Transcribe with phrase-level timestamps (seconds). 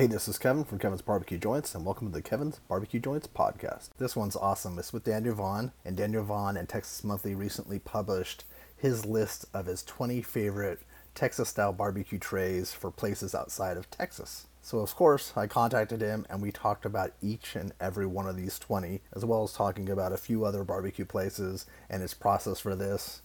[0.00, 3.26] Hey, this is Kevin from Kevin's Barbecue Joints, and welcome to the Kevin's Barbecue Joints
[3.26, 3.90] podcast.
[3.98, 4.78] This one's awesome.
[4.78, 8.44] It's with Daniel Vaughn, and Daniel Vaughn and Texas Monthly recently published
[8.74, 10.80] his list of his 20 favorite
[11.14, 14.46] Texas style barbecue trays for places outside of Texas.
[14.62, 18.38] So, of course, I contacted him and we talked about each and every one of
[18.38, 22.58] these 20, as well as talking about a few other barbecue places and his process
[22.58, 23.20] for this.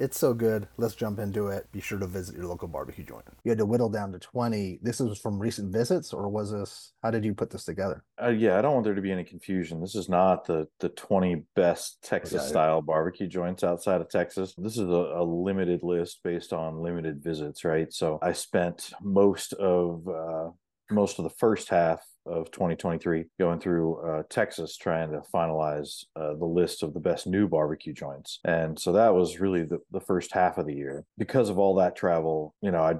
[0.00, 0.66] It's so good.
[0.78, 1.70] Let's jump into it.
[1.72, 3.26] Be sure to visit your local barbecue joint.
[3.44, 4.78] You had to whittle down to 20.
[4.82, 8.02] This is from recent visits, or was this, how did you put this together?
[8.20, 9.78] Uh, yeah, I don't want there to be any confusion.
[9.78, 14.54] This is not the the 20 best Texas style barbecue joints outside of Texas.
[14.56, 17.92] This is a, a, limited list based on limited visits, right?
[17.92, 20.50] So I spent most of uh,
[20.90, 26.34] most of the first half of 2023 going through uh, Texas trying to finalize uh,
[26.34, 28.40] the list of the best new barbecue joints.
[28.44, 31.04] And so that was really the, the first half of the year.
[31.18, 32.94] Because of all that travel, you know, I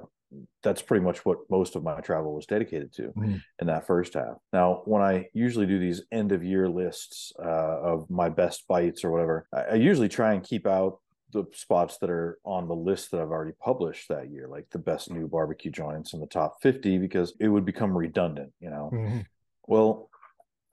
[0.63, 3.35] that's pretty much what most of my travel was dedicated to mm-hmm.
[3.59, 4.37] in that first half.
[4.53, 9.03] Now, when I usually do these end of year lists uh, of my best bites
[9.03, 10.99] or whatever, I, I usually try and keep out
[11.31, 14.79] the spots that are on the list that I've already published that year, like the
[14.79, 18.89] best new barbecue joints in the top 50, because it would become redundant, you know.
[18.93, 19.19] Mm-hmm.
[19.67, 20.09] Well,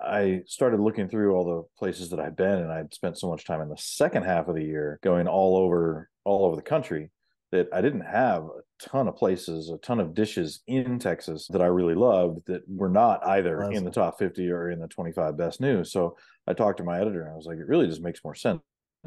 [0.00, 3.44] I started looking through all the places that I'd been and I'd spent so much
[3.44, 7.10] time in the second half of the year going all over all over the country
[7.50, 11.62] that I didn't have a ton of places, a ton of dishes in Texas that
[11.62, 15.36] I really loved that were not either in the top 50 or in the 25
[15.36, 15.82] best new.
[15.82, 18.34] So I talked to my editor and I was like, it really just makes more
[18.34, 18.60] sense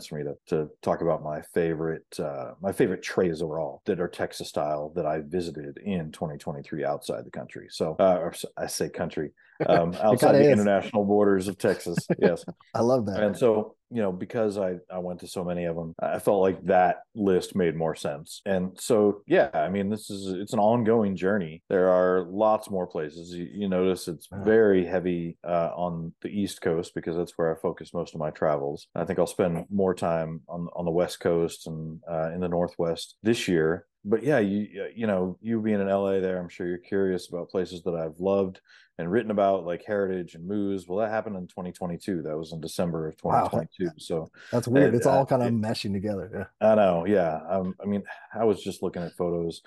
[0.08, 4.08] for me to, to talk about my favorite uh, my favorite trays overall that are
[4.08, 7.68] Texas style that I visited in 2023 outside the country.
[7.70, 9.32] So uh, I say country
[9.68, 10.52] um, outside the is.
[10.52, 12.08] international borders of Texas.
[12.20, 13.24] Yes, I love that.
[13.24, 16.42] And so you know because I I went to so many of them, I felt
[16.42, 18.42] like that list made more sense.
[18.46, 21.62] And so yeah, I mean this is it's an ongoing journey.
[21.70, 23.34] There are lots more places.
[23.34, 24.44] You, you notice it's uh-huh.
[24.44, 28.32] very heavy uh, on the East Coast because that's where I focus most of my
[28.32, 28.88] travels.
[28.96, 32.50] I think I'll spend more time on on the West Coast and uh, in the
[32.50, 36.68] Northwest this year but yeah, you you know, you being in LA there, I'm sure
[36.68, 38.62] you're curious about places that I've loved
[38.98, 40.88] and written about, like Heritage and Moo's.
[40.88, 42.22] Well, that happened in 2022.
[42.24, 43.86] That was in December of 2022.
[43.86, 43.92] Wow.
[43.98, 44.96] So that's weird.
[44.96, 46.50] It's all uh, kind of it, meshing together.
[46.62, 47.06] Yeah, I know.
[47.06, 48.04] Yeah, um, I mean,
[48.34, 49.62] I was just looking at photos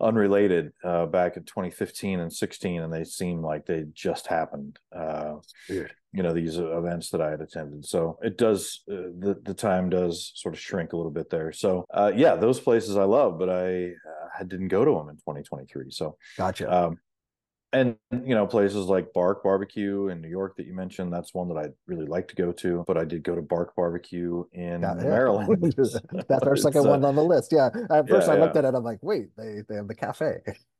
[0.00, 5.36] unrelated uh, back in 2015 and 16 and they seem like they just happened uh,
[5.68, 7.84] you know these events that i had attended.
[7.84, 11.52] So it does uh, the, the time does sort of shrink a little bit there.
[11.52, 15.16] So uh, yeah those places i love but i uh, didn't go to them in
[15.16, 16.72] 2023 so gotcha.
[16.72, 16.98] um,
[17.72, 21.48] and you know places like bark barbecue in new york that you mentioned that's one
[21.48, 24.82] that i'd really like to go to but i did go to bark barbecue in
[24.82, 25.74] yeah, maryland.
[26.28, 27.52] That's our second uh, one on the list.
[27.52, 29.94] Yeah at first yeah, i looked at it i'm like wait they, they have the
[29.94, 30.38] cafe.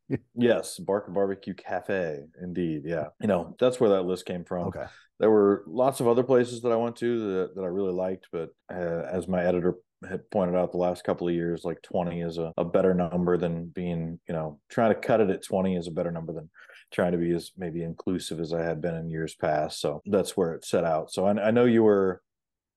[0.36, 3.06] Yes bark barbecue cafe indeed yeah.
[3.20, 4.68] You know that's where that list came from.
[4.68, 4.84] Okay.
[5.18, 8.28] There were lots of other places that i went to that, that i really liked
[8.30, 9.74] but uh, as my editor
[10.08, 13.36] had pointed out the last couple of years like 20 is a, a better number
[13.36, 16.48] than being you know trying to cut it at 20 is a better number than
[16.92, 19.80] trying to be as maybe inclusive as I had been in years past.
[19.80, 21.12] So that's where it set out.
[21.12, 22.22] So I, I know you were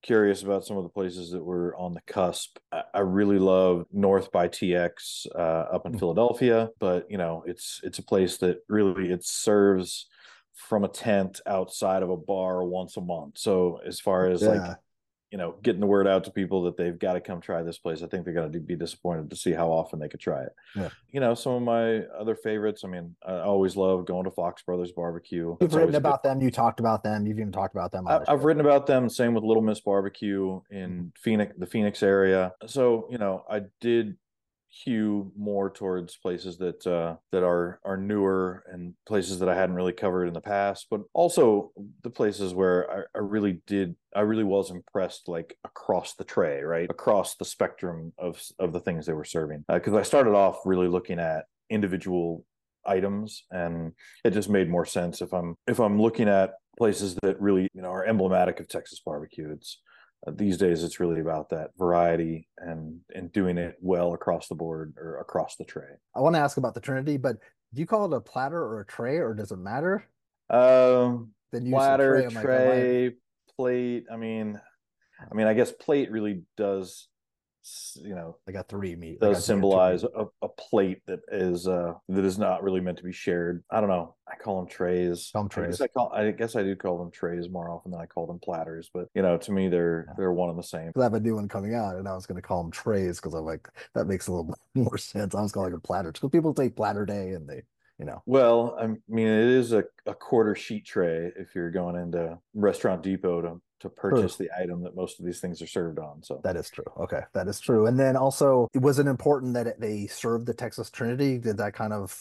[0.02, 2.58] curious about some of the places that were on the cusp.
[2.72, 6.00] I, I really love North by TX uh, up in mm-hmm.
[6.00, 10.08] Philadelphia, but you know it's it's a place that really it serves
[10.54, 13.38] from a tent outside of a bar once a month.
[13.38, 14.50] So as far as yeah.
[14.50, 14.78] like
[15.32, 17.78] you know, getting the word out to people that they've got to come try this
[17.78, 18.02] place.
[18.02, 20.56] I think they're going to be disappointed to see how often they could try it.
[20.76, 20.90] Yeah.
[21.12, 22.84] You know, some of my other favorites.
[22.84, 25.56] I mean, I always love going to Fox Brothers Barbecue.
[25.62, 26.42] You've written about them.
[26.42, 27.28] You talked about them.
[27.28, 28.08] You've even talked about them.
[28.08, 29.10] I, have written about them.
[29.10, 31.08] Same with Little Miss Barbecue in mm-hmm.
[31.22, 32.54] Phoenix, the Phoenix area.
[32.66, 34.18] So you know, I did
[34.70, 39.76] hew more towards places that uh, that are are newer and places that I hadn't
[39.76, 41.72] really covered in the past, but also
[42.04, 46.62] the places where I, I really did I really was impressed like across the tray,
[46.62, 49.66] right across the spectrum of of the things they were serving.
[49.68, 52.46] Because uh, I started off really looking at individual
[52.86, 53.94] items, and
[54.24, 57.82] it just made more sense if I'm if I'm looking at places that really you
[57.82, 59.52] know are emblematic of Texas barbecue.
[59.52, 59.82] It's
[60.28, 64.94] these days it's really about that variety and and doing it well across the board
[64.98, 65.98] or across the tray.
[66.16, 67.38] I want to ask about the trinity but
[67.74, 70.06] do you call it a platter or a tray or does it matter?
[70.50, 73.18] Um then platter tray, tray like,
[73.56, 74.60] plate i mean
[75.20, 77.08] i mean i guess plate really does
[78.04, 82.26] you know I got three meat does symbolize a, a, plate that is uh that
[82.26, 83.64] is not really meant to be shared.
[83.70, 84.16] I don't know.
[84.28, 85.28] I call them trays.
[85.28, 88.00] Some trays I, I call i guess i do call them trays more often than
[88.00, 90.14] i call them platters but you know to me they're yeah.
[90.18, 90.92] they're one and the same.
[90.98, 93.20] I have a new one coming out and i was going to call them trays
[93.20, 95.36] because i'm like that makes a little more sense.
[95.36, 97.64] I was calling them platters because people say platter day and they
[98.00, 98.24] you know.
[98.26, 103.04] Well, I mean, it is a, a quarter sheet tray if you're going into Restaurant
[103.04, 104.48] Depot to to purchase true.
[104.48, 106.22] the item that most of these things are served on.
[106.24, 106.86] So that is true.
[106.98, 107.88] Okay, that is true.
[107.88, 111.38] And then also, was it important that it, they served the Texas Trinity?
[111.38, 112.18] Did that kind of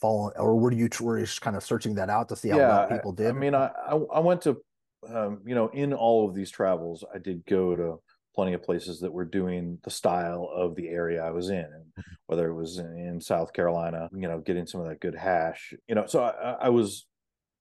[0.00, 2.68] fall, or were you were you kind of searching that out to see how yeah,
[2.68, 3.26] well people did?
[3.26, 3.70] I, I mean, I
[4.14, 4.60] I went to,
[5.08, 8.00] um, you know, in all of these travels, I did go to
[8.34, 11.84] plenty of places that were doing the style of the area I was in, and
[11.84, 12.14] mm-hmm.
[12.26, 15.94] whether it was in South Carolina, you know, getting some of that good hash, you
[15.94, 16.06] know.
[16.06, 17.06] So I, I was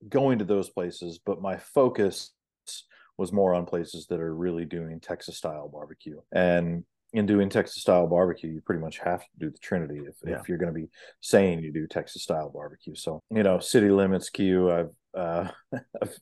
[0.09, 2.31] going to those places, but my focus
[3.17, 6.19] was more on places that are really doing Texas style barbecue.
[6.31, 6.83] And
[7.13, 10.39] in doing Texas style barbecue, you pretty much have to do the Trinity if, yeah.
[10.39, 10.89] if you're going to be
[11.21, 12.95] saying you do Texas style barbecue.
[12.95, 15.47] So, you know, city limits Q, I've, uh,
[16.01, 16.17] I've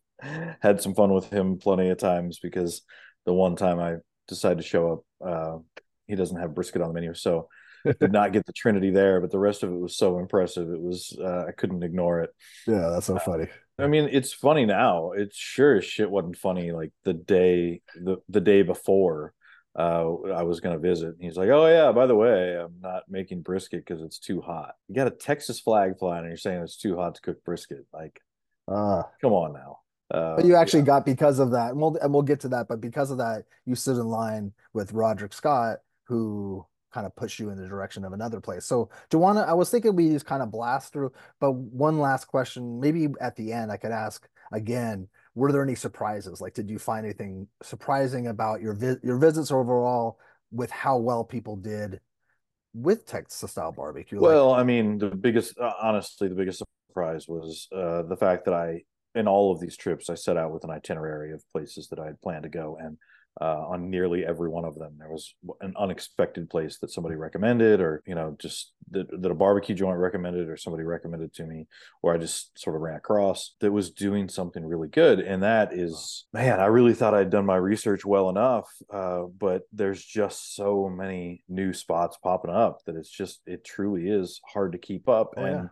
[0.62, 2.82] had some fun with him plenty of times because
[3.26, 3.96] the one time I
[4.28, 5.28] decided to show up.
[5.28, 5.58] Uh,
[6.08, 7.48] he doesn't have brisket on the menu, so
[8.00, 9.22] did not get the Trinity there.
[9.22, 10.70] But the rest of it was so impressive.
[10.70, 12.32] It was uh, I couldn't ignore it.
[12.68, 13.48] Yeah, that's so uh, funny.
[13.82, 15.12] I mean, it's funny now.
[15.12, 19.34] It's sure as shit wasn't funny like the day the the day before
[19.78, 21.16] uh, I was going to visit.
[21.20, 24.76] He's like, "Oh yeah, by the way, I'm not making brisket because it's too hot.
[24.88, 27.86] You got a Texas flag flying, and you're saying it's too hot to cook brisket.
[27.94, 28.22] Like,
[28.68, 29.80] uh, come on now."
[30.14, 30.88] Uh, but you actually yeah.
[30.88, 32.68] got because of that, and we'll and we'll get to that.
[32.68, 37.40] But because of that, you stood in line with Roderick Scott, who kind of push
[37.40, 38.66] you in the direction of another place.
[38.66, 41.12] So, Joanna, I was thinking we just kind of blast through.
[41.40, 45.76] But one last question, maybe at the end, I could ask again: Were there any
[45.76, 46.42] surprises?
[46.42, 50.20] Like, did you find anything surprising about your vi- your visits overall
[50.52, 52.00] with how well people did
[52.74, 54.20] with Texas style barbecue?
[54.20, 58.54] Well, I mean, the biggest, uh, honestly, the biggest surprise was uh, the fact that
[58.54, 58.84] I
[59.16, 62.06] in all of these trips, I set out with an itinerary of places that I
[62.06, 62.98] had planned to go, and
[63.40, 67.80] uh, on nearly every one of them, there was an unexpected place that somebody recommended,
[67.80, 71.68] or you know, just that, that a barbecue joint recommended, or somebody recommended to me,
[72.02, 75.20] or I just sort of ran across that was doing something really good.
[75.20, 79.62] And that is, man, I really thought I'd done my research well enough, uh, but
[79.72, 84.74] there's just so many new spots popping up that it's just it truly is hard
[84.74, 85.70] to keep up, oh, and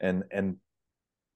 [0.00, 0.08] yeah.
[0.08, 0.56] and and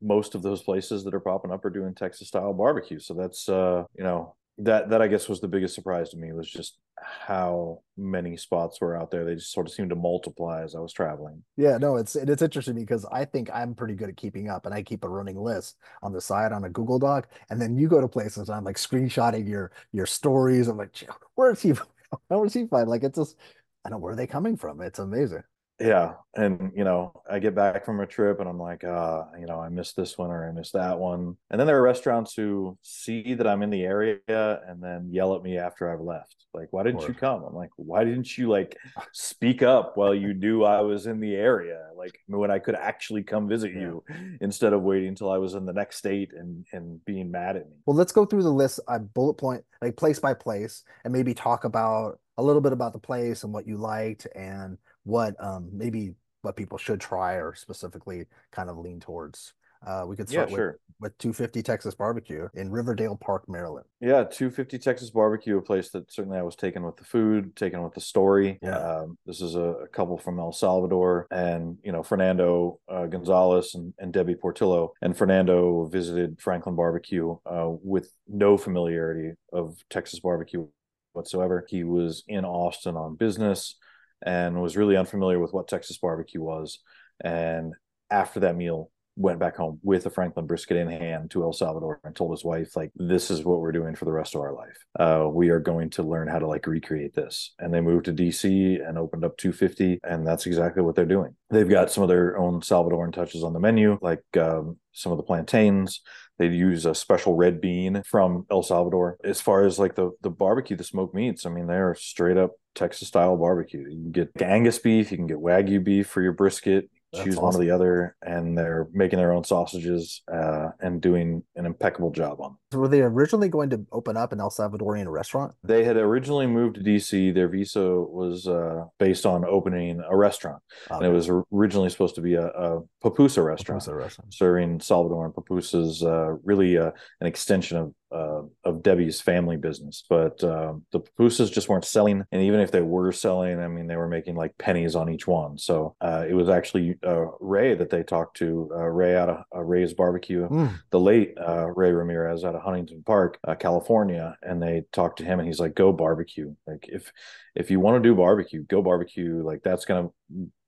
[0.00, 2.99] most of those places that are popping up are doing Texas style barbecue.
[2.99, 6.32] So that's uh, you know, that that I guess was the biggest surprise to me
[6.32, 9.25] was just how many spots were out there.
[9.25, 11.43] They just sort of seemed to multiply as I was traveling.
[11.56, 14.75] Yeah, no, it's it's interesting because I think I'm pretty good at keeping up and
[14.75, 17.29] I keep a running list on the side on a Google Doc.
[17.50, 20.69] And then you go to places I'm like screenshotting your your stories.
[20.69, 21.75] I'm like, where is he?
[22.31, 22.88] Is he find?
[22.88, 23.37] Like it's just
[23.85, 24.81] I don't know where are they coming from.
[24.81, 25.43] It's amazing
[25.78, 29.46] yeah and you know i get back from a trip and i'm like uh you
[29.46, 31.37] know i missed this one or i missed that one.
[31.50, 34.19] And then there are restaurants who see that i'm in the area
[34.67, 37.44] and then yell at me after i've left like why didn't you come?
[37.44, 38.76] I'm like why didn't you like
[39.12, 41.88] speak up while you knew i was in the area?
[41.94, 43.81] Like when i could actually come visit yeah.
[43.81, 44.05] you
[44.40, 47.69] instead of waiting until i was in the next state and and being mad at
[47.69, 47.76] me.
[47.84, 51.34] Well let's go through the list i bullet point like place by place and maybe
[51.34, 55.70] talk about a little bit about the place and what you liked and what um,
[55.73, 59.55] maybe what people should try or specifically kind of lean towards.
[59.87, 60.79] Uh, we could start yeah, sure.
[60.99, 63.87] with, with 250 Texas Barbecue in Riverdale Park, Maryland.
[64.00, 67.82] Yeah, 250 Texas Barbecue, a place that certainly I was taken with the food, taken
[67.82, 68.58] with the story.
[68.62, 68.79] Yeah.
[68.79, 73.75] Um, this is a, a, couple from El Salvador and, you know, Fernando uh, Gonzalez
[73.75, 74.93] and, and, Debbie Portillo.
[75.02, 80.66] And Fernando visited Franklin Barbecue uh, with no familiarity of Texas barbecue
[81.12, 81.64] whatsoever.
[81.69, 83.76] He was in Austin on business
[84.25, 86.78] and was really unfamiliar with what Texas barbecue was.
[87.20, 87.75] And
[88.11, 92.00] after that meal, went back home with a Franklin brisket in hand to El Salvador
[92.04, 94.52] and told his wife, like, this is what we're doing for the rest of our
[94.52, 94.76] life.
[94.99, 97.54] Uh, we are going to learn how to like recreate this.
[97.58, 100.00] And they moved to DC and opened up 250.
[100.04, 101.35] And that's exactly what they're doing.
[101.50, 105.18] They've got some of their own Salvadoran touches on the menu, like um, some of
[105.18, 106.02] the plantains.
[106.38, 109.16] They use a special red bean from El Salvador.
[109.25, 112.52] As far as like the the barbecue, the smoked meats, I mean, they're straight up
[112.75, 113.80] Texas style barbecue.
[113.80, 117.36] You can get Angus beef, you can get Wagyu beef for your brisket, that's choose
[117.36, 117.44] awesome.
[117.44, 122.10] one or the other, and they're making their own sausages uh, and doing an impeccable
[122.10, 122.50] job on.
[122.50, 122.58] Them.
[122.72, 125.54] So were they originally going to open up an El Salvadorian restaurant?
[125.62, 127.32] They had originally moved to DC.
[127.34, 130.96] Their visa was uh, based on opening a restaurant, okay.
[130.96, 135.32] and it was originally supposed to be a, a pupusa restaurant, pupusa restaurant, serving Salvadoran
[135.34, 136.02] pupusas.
[136.02, 141.52] Uh, really, uh, an extension of uh, of Debbie's family business, but uh, the pupusas
[141.52, 142.25] just weren't selling.
[142.30, 145.26] And even if they were selling, I mean, they were making like pennies on each
[145.26, 145.58] one.
[145.58, 149.44] So uh, it was actually uh, Ray that they talked to, uh, Ray out of
[149.54, 150.78] uh, Ray's Barbecue, mm.
[150.90, 155.46] the late Ray Ramirez out of Huntington Park, California, and they talked to him, and
[155.46, 156.54] he's like, "Go barbecue.
[156.66, 157.12] Like if
[157.54, 159.42] if you want to do barbecue, go barbecue.
[159.42, 160.08] Like that's gonna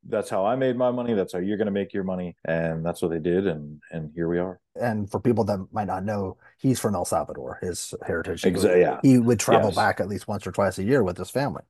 [0.08, 1.14] that's how I made my money.
[1.14, 2.36] That's how you're going to make your money.
[2.44, 3.46] And that's what they did.
[3.46, 4.60] And, and here we are.
[4.80, 8.44] And for people that might not know, he's from El Salvador, his heritage.
[8.44, 8.80] Exactly.
[8.80, 9.00] Yeah.
[9.02, 9.76] He would travel yes.
[9.76, 11.62] back at least once or twice a year with his family.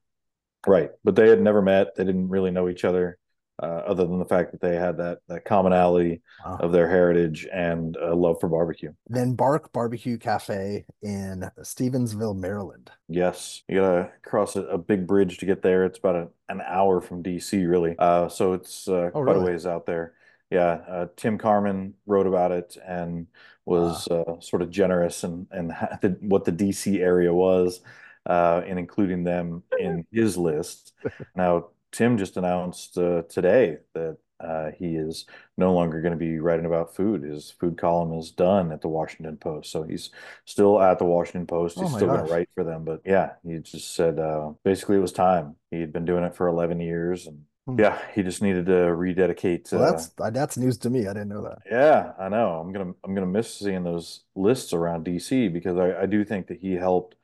[0.65, 0.91] Right.
[1.03, 1.95] But they had never met.
[1.95, 3.17] They didn't really know each other
[3.61, 6.57] uh, other than the fact that they had that that commonality wow.
[6.61, 8.93] of their heritage and uh, love for barbecue.
[9.07, 12.91] Then Bark Barbecue Cafe in Stevensville, Maryland.
[13.07, 15.85] Yes, you gotta cross a, a big bridge to get there.
[15.85, 17.95] It's about a, an hour from DC, really.
[17.99, 19.41] Uh, so it's uh, oh, quite really?
[19.41, 20.13] a ways out there.
[20.49, 23.27] Yeah, uh, Tim Carman wrote about it and
[23.65, 25.73] was uh, sort of generous and and
[26.21, 27.81] what the DC area was.
[28.25, 30.93] Uh, and including them in his list.
[31.35, 35.25] Now, Tim just announced uh, today that uh, he is
[35.57, 37.23] no longer going to be writing about food.
[37.23, 39.71] His food column is done at the Washington Post.
[39.71, 40.11] So he's
[40.45, 41.77] still at the Washington Post.
[41.77, 42.85] He's oh still going to write for them.
[42.85, 45.55] But yeah, he just said uh, basically it was time.
[45.71, 47.79] He had been doing it for 11 years and hmm.
[47.79, 49.67] yeah, he just needed to rededicate.
[49.73, 51.07] Well, that's uh, that's news to me.
[51.07, 51.59] I didn't know that.
[51.69, 52.59] Yeah, I know.
[52.59, 56.47] I'm gonna I'm gonna miss seeing those lists around DC because I, I do think
[56.47, 57.15] that he helped.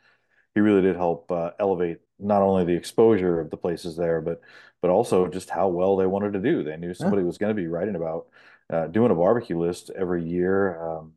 [0.54, 4.42] He really did help uh, elevate not only the exposure of the places there, but
[4.82, 6.64] but also just how well they wanted to do.
[6.64, 7.28] They knew somebody yeah.
[7.28, 8.28] was going to be writing about
[8.72, 11.14] uh, doing a barbecue list every year, um,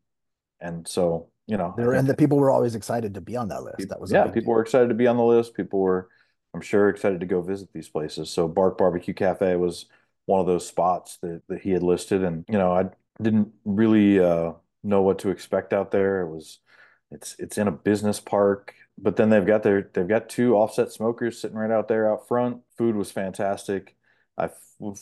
[0.61, 3.63] and so you know, there and the people were always excited to be on that
[3.63, 3.89] list.
[3.89, 4.55] That was yeah, people deal.
[4.55, 5.55] were excited to be on the list.
[5.55, 6.09] People were,
[6.53, 8.31] I'm sure, excited to go visit these places.
[8.31, 9.87] So Bark Barbecue Cafe was
[10.27, 12.91] one of those spots that that he had listed, and you know, I
[13.23, 14.53] didn't really uh,
[14.85, 16.21] know what to expect out there.
[16.21, 16.59] It was
[17.11, 20.93] it's it's in a business park but then they've got their they've got two offset
[20.93, 22.63] smokers sitting right out there out front.
[22.77, 23.97] Food was fantastic.
[24.37, 24.51] I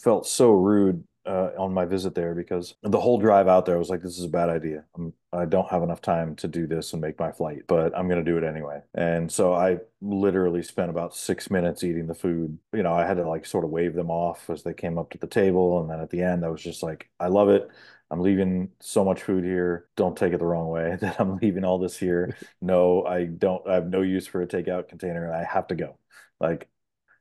[0.03, 3.79] felt so rude uh, on my visit there because the whole drive out there I
[3.79, 4.85] was like, this is a bad idea.
[4.95, 7.97] I'm, I do not have enough time to do this and make my flight, but
[7.97, 8.81] I'm going to do it anyway.
[8.95, 12.59] And so I literally spent about six minutes eating the food.
[12.73, 15.11] You know, I had to like sort of wave them off as they came up
[15.11, 15.81] to the table.
[15.81, 17.69] And then at the end, I was just like, I love it.
[18.11, 19.87] I'm leaving so much food here.
[19.97, 22.37] Don't take it the wrong way that I'm leaving all this here.
[22.61, 23.67] No, I don't.
[23.69, 25.99] I have no use for a takeout container, and I have to go.
[26.41, 26.69] Like,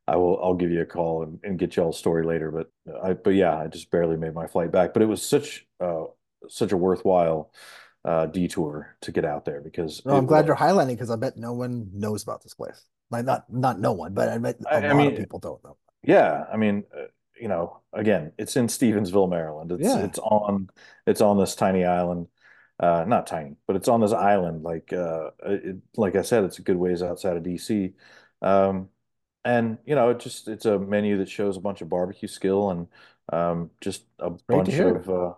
[0.08, 0.42] I will.
[0.44, 2.51] I'll give you a call and, and get y'all a story later.
[2.51, 2.72] But
[3.04, 3.13] I.
[3.13, 4.94] But yeah, I just barely made my flight back.
[4.94, 6.06] But it was such uh
[6.48, 7.51] such a worthwhile
[8.04, 10.06] uh, detour to get out there because.
[10.06, 10.48] No, I'm glad was.
[10.48, 12.86] you're highlighting because I bet no one knows about this place.
[13.10, 15.39] Like not not no one, but I bet a I, lot I mean, of people
[15.39, 15.77] don't know.
[16.04, 17.06] Yeah, I mean, uh,
[17.39, 19.72] you know, again, it's in Stevensville, Maryland.
[19.72, 20.04] It's yeah.
[20.04, 20.70] it's on
[21.06, 22.27] it's on this tiny island.
[22.77, 24.63] Uh, not tiny, but it's on this island.
[24.63, 27.94] Like uh, it, like I said, it's a good ways outside of DC.
[28.42, 28.89] Um,
[29.46, 32.72] and you know, it just it's a menu that shows a bunch of barbecue skill
[32.72, 32.88] and
[33.32, 35.34] um, just a bunch of uh,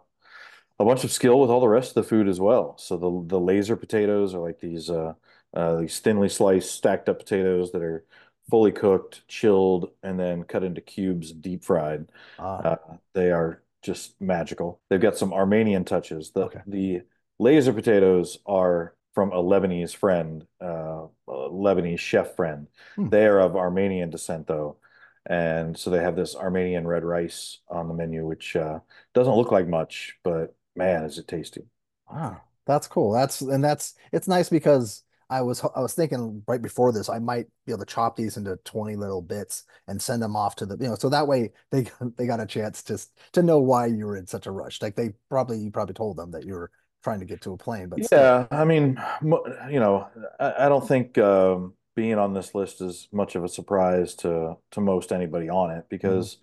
[0.80, 2.76] a bunch of skill with all the rest of the food as well.
[2.78, 5.14] So the the laser potatoes are like these uh,
[5.54, 8.06] uh, these thinly sliced stacked up potatoes that are
[8.50, 12.12] fully cooked, chilled, and then cut into cubes, deep fried.
[12.40, 12.58] Ah.
[12.58, 14.80] Uh, they are just magical.
[14.90, 16.32] They've got some Armenian touches.
[16.32, 16.62] The okay.
[16.68, 17.02] the
[17.40, 22.68] laser potatoes are from a Lebanese friend, uh, a Lebanese chef friend.
[22.96, 23.10] Hmm.
[23.10, 24.78] They are of Armenian descent, though.
[25.26, 28.80] And so they have this Armenian red rice on the menu, which uh,
[29.14, 31.64] doesn't look like much, but man, is it tasty.
[32.10, 33.12] Wow, that's cool.
[33.12, 37.20] That's and that's it's nice because I was I was thinking right before this I
[37.20, 40.66] might be able to chop these into 20 little bits and send them off to
[40.66, 43.00] the you know so that way they they got a chance to
[43.34, 46.18] to know why you were in such a rush like they probably you probably told
[46.18, 46.72] them that you were
[47.04, 48.48] trying to get to a plane but yeah still.
[48.52, 50.08] I mean you know
[50.40, 54.56] I, I don't think um, being on this list is much of a surprise to
[54.72, 56.38] to most anybody on it because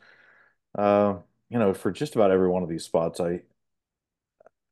[0.77, 1.17] mm-hmm.
[1.17, 3.41] uh, you know for just about every one of these spots I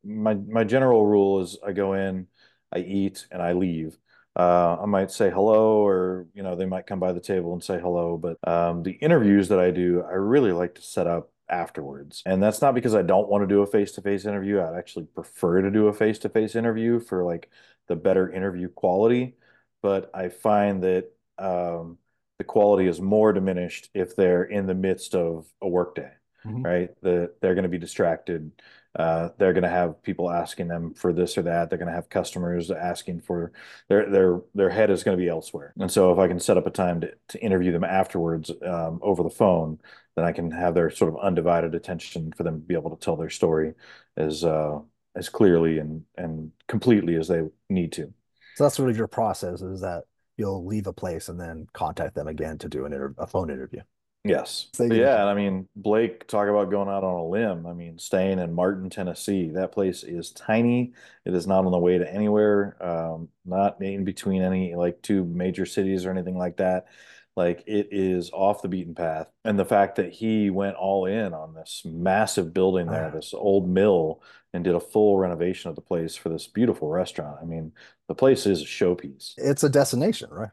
[0.05, 2.27] my my general rule is I go in
[2.73, 3.99] I eat and I leave
[4.35, 7.63] uh, I might say hello, or you know, they might come by the table and
[7.63, 8.17] say hello.
[8.17, 12.43] But um, the interviews that I do, I really like to set up afterwards, and
[12.43, 14.61] that's not because I don't want to do a face-to-face interview.
[14.61, 17.51] I'd actually prefer to do a face-to-face interview for like
[17.89, 19.37] the better interview quality.
[19.83, 21.99] But I find that um,
[22.39, 26.13] the quality is more diminished if they're in the midst of a workday,
[26.47, 26.63] mm-hmm.
[26.63, 26.91] right?
[27.03, 28.51] That they're going to be distracted
[28.95, 31.71] uh, they're going to have people asking them for this or that.
[31.71, 33.53] They're going to have customers asking for
[33.89, 35.73] their their their head is going to be elsewhere.
[35.79, 38.99] And so if I can set up a time to, to interview them afterwards um,
[39.03, 39.79] over the phone,
[40.15, 43.03] then I can have their sort of undivided attention for them to be able to
[43.03, 43.73] tell their story
[44.17, 44.79] as uh,
[45.15, 48.13] as clearly and and completely as they need to.
[48.57, 50.05] So that's sort of your process is that
[50.37, 53.51] you'll leave a place and then contact them again to do an inter- a phone
[53.51, 53.81] interview.
[54.25, 54.69] Yes.
[54.79, 57.67] yeah, and I mean Blake talk about going out on a limb.
[57.67, 59.51] I mean, staying in Martin, Tennessee.
[59.51, 60.93] That place is tiny.
[61.25, 62.77] It is not on the way to anywhere.
[62.81, 66.87] Um, not in between any like two major cities or anything like that.
[67.35, 69.27] Like it is off the beaten path.
[69.45, 73.11] And the fact that he went all in on this massive building there, Ah.
[73.11, 77.39] this old mill, and did a full renovation of the place for this beautiful restaurant.
[77.43, 77.73] I mean,
[78.07, 79.33] the place is a showpiece.
[79.39, 80.51] It's a destination, right?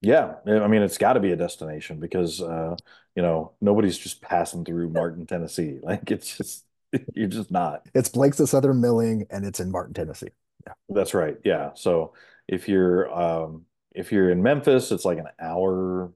[0.00, 2.76] Yeah, I mean, it's got to be a destination because uh,
[3.16, 5.80] you know, nobody's just passing through Martin, Tennessee.
[5.82, 6.64] Like it's just
[7.14, 7.86] you're just not.
[7.94, 10.28] It's Blake's of Southern Milling, and it's in Martin, Tennessee.
[10.66, 10.72] Yeah.
[10.88, 11.36] That's right.
[11.44, 11.70] Yeah.
[11.74, 12.14] So
[12.46, 13.64] if you're um
[13.94, 16.10] if you're in Memphis, it's like an hour, a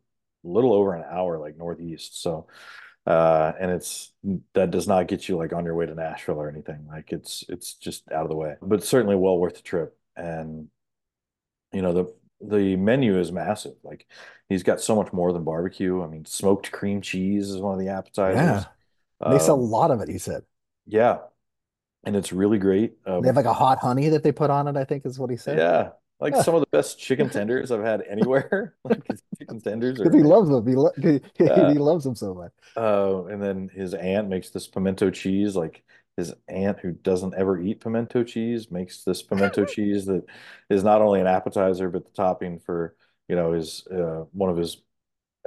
[0.45, 2.23] little over an hour, like northeast.
[2.23, 2.47] So
[3.07, 4.13] uh and it's
[4.55, 6.87] that does not get you like on your way to Nashville or anything.
[6.89, 8.57] Like it's it's just out of the way.
[8.63, 9.97] But certainly well worth the trip.
[10.17, 10.69] And
[11.73, 13.75] you know, the the menu is massive.
[13.85, 14.07] Like
[14.49, 16.03] he's got so much more than barbecue.
[16.03, 18.37] I mean, smoked cream cheese is one of the appetizers.
[18.37, 18.67] Yeah.
[19.27, 20.45] they sell a Um, lot of it, he said.
[20.87, 21.21] yeah.
[22.05, 22.95] And it's really great.
[23.21, 25.19] They have Um, like a hot honey that they put on it, I think is
[25.19, 25.59] what he said.
[25.59, 26.43] Yeah, like Yeah.
[26.43, 28.75] some of the best chicken tenders I've had anywhere.
[28.85, 29.03] Like
[29.39, 30.67] chicken tenders are Because he loves them.
[30.67, 32.53] He, lo he, he loves them so much.
[32.77, 35.55] Uh, and then his aunt makes this pimento cheese.
[35.57, 35.85] Like
[36.17, 40.25] his aunt, who doesn't ever eat pimento cheese, makes this pimento cheese that
[40.71, 42.97] is not only an appetizer but the topping for
[43.29, 44.79] you know his uh, one of his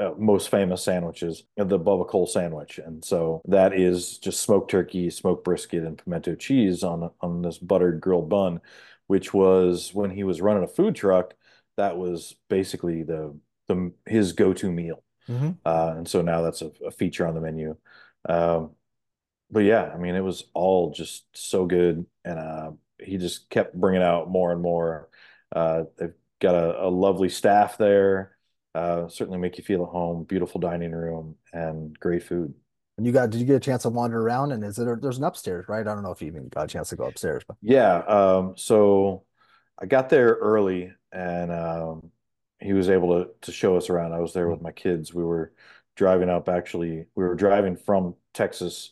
[0.02, 2.80] uh, most famous sandwiches, the Bubba Cole sandwich.
[2.80, 7.58] And so that is just smoked turkey, smoked brisket, and pimento cheese on on this
[7.58, 8.62] buttered grilled bun,
[9.08, 11.34] which was when he was running a food truck,
[11.78, 15.04] that was basically the the his go-to meal.
[15.30, 15.58] Mhm.
[15.66, 17.76] Uh, and so now that's a, a feature on the menu.
[18.28, 18.72] Um,
[19.52, 23.80] but yeah, I mean, it was all just so good, and uh, he just kept
[23.80, 25.10] bringing out more and more.
[25.56, 28.38] Uh, they've got a, a lovely staff there.
[28.74, 30.24] Uh, certainly make you feel at home.
[30.24, 32.54] Beautiful dining room and great food.
[32.98, 34.52] And you got, did you get a chance to wander around?
[34.52, 35.88] And is it, there's an upstairs, right?
[35.88, 37.98] I don't know if you even got a chance to go upstairs, but Yeah.
[38.00, 39.24] Um, so
[39.78, 42.12] I got there early, and um,
[42.60, 44.14] he was able to to show us around.
[44.14, 45.14] I was there with my kids.
[45.14, 45.54] We were
[45.96, 46.50] driving up.
[46.50, 48.92] Actually, we were driving from Texas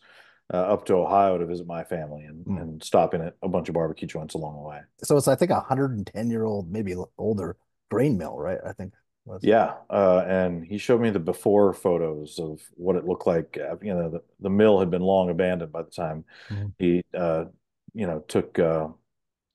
[0.53, 2.61] uh, up to Ohio to visit my family and, Mm.
[2.61, 4.81] and stopping at a bunch of barbecue joints along the way.
[5.03, 7.57] so it's, I think, a 110 year old, maybe older
[7.89, 8.59] grain mill, right?
[8.65, 8.93] I think.
[9.25, 9.41] was.
[9.43, 13.57] Yeah, uh, and he showed me the before photos of what it looked like.
[13.57, 16.73] Uh, You know, the, the mill had been long abandoned by the time Mhm.
[16.77, 17.45] he, uh,
[17.93, 18.89] you know, took uh,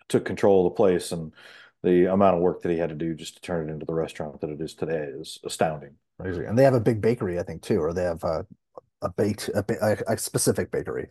[0.09, 1.33] took control of the place, and
[1.83, 3.95] the amount of work that he had to do just to turn it into the
[3.95, 5.95] restaurant that it is today is astounding.
[6.19, 6.45] Crazy.
[6.45, 8.25] And they have a big bakery, I think, too, or they have
[9.03, 11.11] a, baked, a, a, a specific bakery.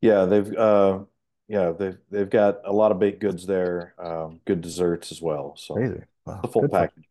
[0.00, 1.00] Yeah, they've uh,
[1.48, 5.56] yeah they've they've got a lot of baked goods there, um, good desserts as well.
[5.56, 6.02] So Crazy.
[6.26, 6.40] Wow.
[6.42, 7.04] the full Good package.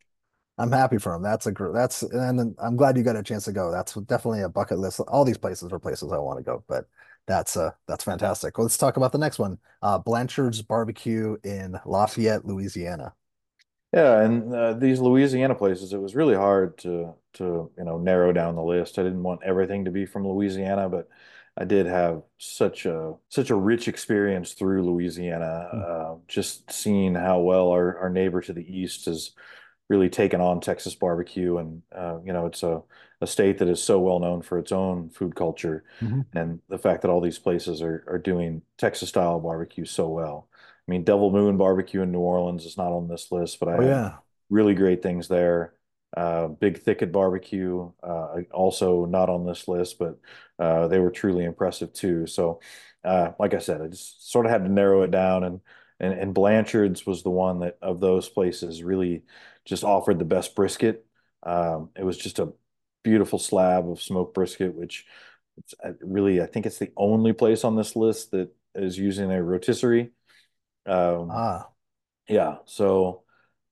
[0.58, 1.22] I'm happy for him.
[1.22, 3.70] That's a gr that's and I'm glad you got a chance to go.
[3.72, 5.00] That's definitely a bucket list.
[5.08, 6.86] All these places are places I want to go, but
[7.26, 8.56] that's uh that's fantastic.
[8.56, 9.58] Well, let's talk about the next one.
[9.82, 13.14] Uh Blanchard's Barbecue in Lafayette, Louisiana.
[13.94, 18.32] Yeah, and uh, these Louisiana places, it was really hard to to you know narrow
[18.32, 18.98] down the list.
[18.98, 21.08] I didn't want everything to be from Louisiana, but
[21.56, 27.40] I did have such a such a rich experience through Louisiana, uh, just seeing how
[27.40, 29.32] well our our neighbor to the east has
[29.88, 32.82] really taken on Texas barbecue, and uh, you know it's a
[33.20, 36.26] a state that is so well known for its own food culture, Mhm.
[36.34, 40.48] and the fact that all these places are are doing Texas style barbecue so well.
[40.88, 43.78] I mean, Devil Moon Barbecue in New Orleans is not on this list, but I
[43.78, 44.18] Oh yeah.
[44.50, 45.74] really great things there.
[46.16, 50.18] Uh, Big Thicket Barbecue, uh, also not on this list, but
[50.58, 52.26] uh, they were truly impressive too.
[52.26, 52.60] So,
[53.04, 55.60] uh, like I said, I just sort of had to narrow it down, and
[56.00, 59.24] and and Blanchard's was the one that of those places really
[59.64, 61.04] just offered the best brisket.
[61.42, 62.52] Um, it was just a
[63.02, 65.06] beautiful slab of smoked brisket, which
[65.58, 69.30] it's uh, really I think it's the only place on this list that is using
[69.30, 70.10] a rotisserie.
[70.86, 71.68] Um, Ah,
[72.28, 73.22] yeah, so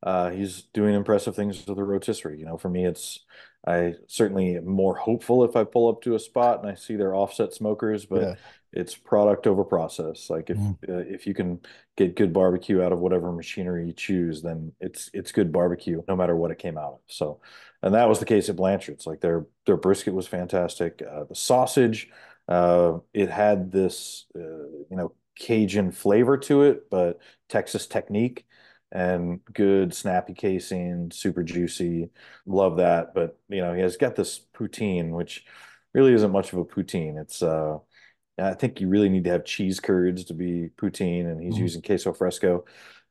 [0.03, 2.39] uh, he's doing impressive things with the rotisserie.
[2.39, 3.25] You know, for me, it's
[3.67, 6.97] I certainly am more hopeful if I pull up to a spot and I see
[6.97, 8.35] their offset smokers, but yeah.
[8.73, 10.29] it's product over process.
[10.31, 10.79] Like if Mhm.
[10.89, 11.61] uh, if you can
[11.97, 16.17] get good barbecue out of whatever machinery you choose, then it's it's good barbecue no
[16.17, 17.01] matter what it came out of.
[17.07, 17.41] So,
[17.83, 19.07] and that was the case at Blanchard's.
[19.07, 21.03] Like their their brisket was fantastic.
[21.03, 22.11] Uh, the sausage,
[22.49, 28.47] uh, it had this uh, you know Cajun flavor to it, but Texas technique
[28.93, 32.11] and good snappy casing, super juicy.
[32.47, 33.15] Love that.
[33.15, 35.45] But you know, he has got this poutine, which
[35.95, 37.21] really isn't much of a poutine.
[37.21, 37.79] It's uh
[38.39, 41.59] I think you really need to have cheese curds to be poutine, and he's Mhm.
[41.59, 42.65] using queso fresco,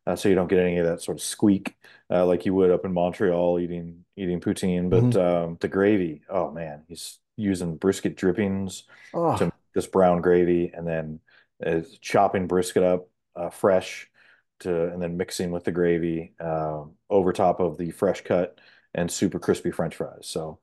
[0.08, 1.76] uh, so you don't get any of that sort of squeak
[2.10, 4.90] uh, like you would up in Montreal eating eating poutine.
[4.90, 10.22] But um, the gravy, oh man, he's using brisket drippings Oh, to make this brown
[10.22, 11.20] gravy, and then
[11.66, 14.10] uh, chopping brisket up uh, fresh
[14.60, 18.60] to, and then mixing with the gravy um over top of the fresh cut
[18.94, 20.28] and super crispy French fries.
[20.28, 20.60] So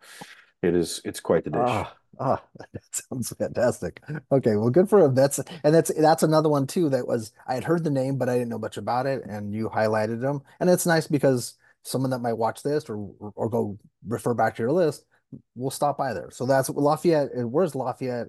[0.63, 1.61] it is it's quite the dish.
[1.65, 4.03] Ah, ah, that sounds fantastic.
[4.31, 5.15] Okay, well, good for him.
[5.15, 8.29] That's and that's that's another one too that was I had heard the name, but
[8.29, 12.11] I didn't know much about it, and you highlighted them, and it's nice because someone
[12.11, 15.05] that might watch this or or go refer back to your list
[15.55, 16.31] will stop by there.
[16.31, 17.31] So that's Lafayette.
[17.35, 18.29] Where's Lafayette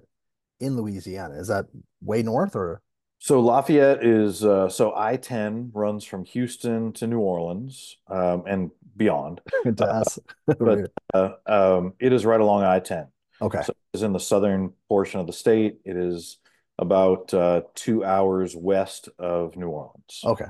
[0.60, 1.34] in Louisiana?
[1.34, 1.66] Is that
[2.00, 2.82] way north or?
[3.18, 9.42] So Lafayette is uh, so I-10 runs from Houston to New Orleans um, and beyond.
[9.76, 10.18] to us.
[10.46, 13.08] but uh, um, it is right along I-10.
[13.42, 13.62] Okay.
[13.62, 15.80] So it's in the southern portion of the state.
[15.84, 16.38] It is
[16.78, 20.20] about uh, two hours west of New Orleans.
[20.24, 20.46] Okay.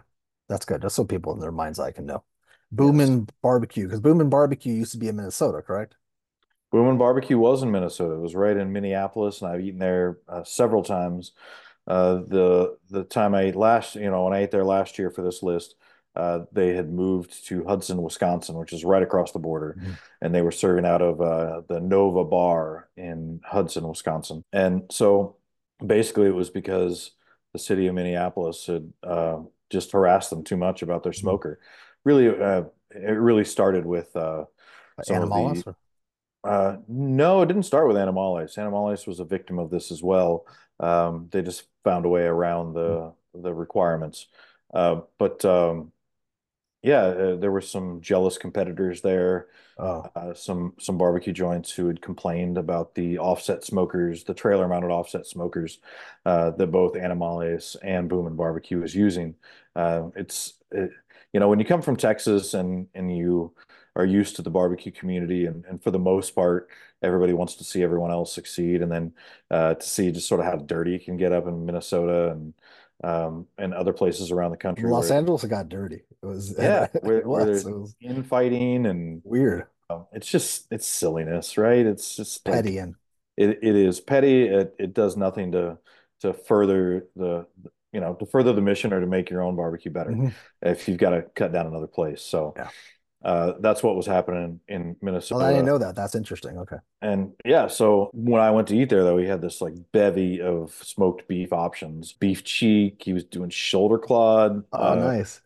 [0.48, 0.82] That's good.
[0.82, 2.24] That's so people in their mind's eye can know.
[2.72, 3.26] Boomin' yes.
[3.42, 5.96] Barbecue, because Boomin' Barbecue used to be in Minnesota, correct?
[6.70, 8.14] Boomin' Barbecue was in Minnesota.
[8.14, 11.32] It was right in Minneapolis, and I've eaten there uh, several times.
[11.86, 15.10] Uh, the the time I ate last, you know, when I ate there last year
[15.10, 15.74] for this list,
[16.14, 19.92] uh, they had moved to Hudson, Wisconsin, which is right across the border, mm-hmm.
[20.20, 24.44] and they were serving out of uh, the Nova Bar in Hudson, Wisconsin.
[24.52, 25.36] And so,
[25.84, 27.12] basically, it was because
[27.52, 29.38] the city of Minneapolis had uh,
[29.70, 31.20] just harassed them too much about their mm-hmm.
[31.20, 31.60] smoker.
[32.04, 34.44] Really, uh, it really started with uh,
[35.02, 35.74] some Animales, of the,
[36.44, 38.56] uh, no, it didn't start with Animales.
[38.56, 40.46] Animales was a victim of this as well.
[40.78, 43.42] Um, they just found a way around the mm-hmm.
[43.42, 44.26] the requirements.
[44.72, 45.92] Uh, but um,
[46.82, 49.48] yeah, uh, there were some jealous competitors there.
[49.78, 50.06] Oh.
[50.14, 54.90] Uh, some some barbecue joints who had complained about the offset smokers, the trailer mounted
[54.90, 55.78] offset smokers
[56.24, 59.34] uh, that both Animales and Boomin' Barbecue is using.
[59.76, 60.90] Uh, it's it,
[61.32, 63.54] you know when you come from Texas and and you
[64.00, 66.68] are used to the barbecue community and, and for the most part
[67.02, 69.12] everybody wants to see everyone else succeed and then
[69.50, 72.54] uh, to see just sort of how dirty it can get up in Minnesota and
[73.02, 74.88] um, and other places around the country.
[74.90, 76.02] Los where, Angeles got dirty.
[76.22, 77.36] It was yeah, where, it was.
[77.36, 79.66] where there's it was infighting and weird.
[79.88, 81.84] Um, it's just it's silliness, right?
[81.84, 82.94] It's just petty like, and
[83.36, 84.44] it, it is petty.
[84.44, 85.78] It it does nothing to
[86.20, 87.46] to further the
[87.92, 90.10] you know to further the mission or to make your own barbecue better.
[90.10, 90.28] Mm-hmm.
[90.62, 92.68] If you've got to cut down another place, so yeah.
[93.22, 95.44] Uh, that's what was happening in Minnesota.
[95.44, 95.94] Oh, I didn't know that.
[95.94, 96.56] That's interesting.
[96.58, 96.76] Okay.
[97.02, 100.40] And yeah, so when I went to eat there, though, he had this like bevy
[100.40, 103.02] of smoked beef options, beef cheek.
[103.04, 104.64] He was doing shoulder clod.
[104.72, 105.42] Oh, uh, nice.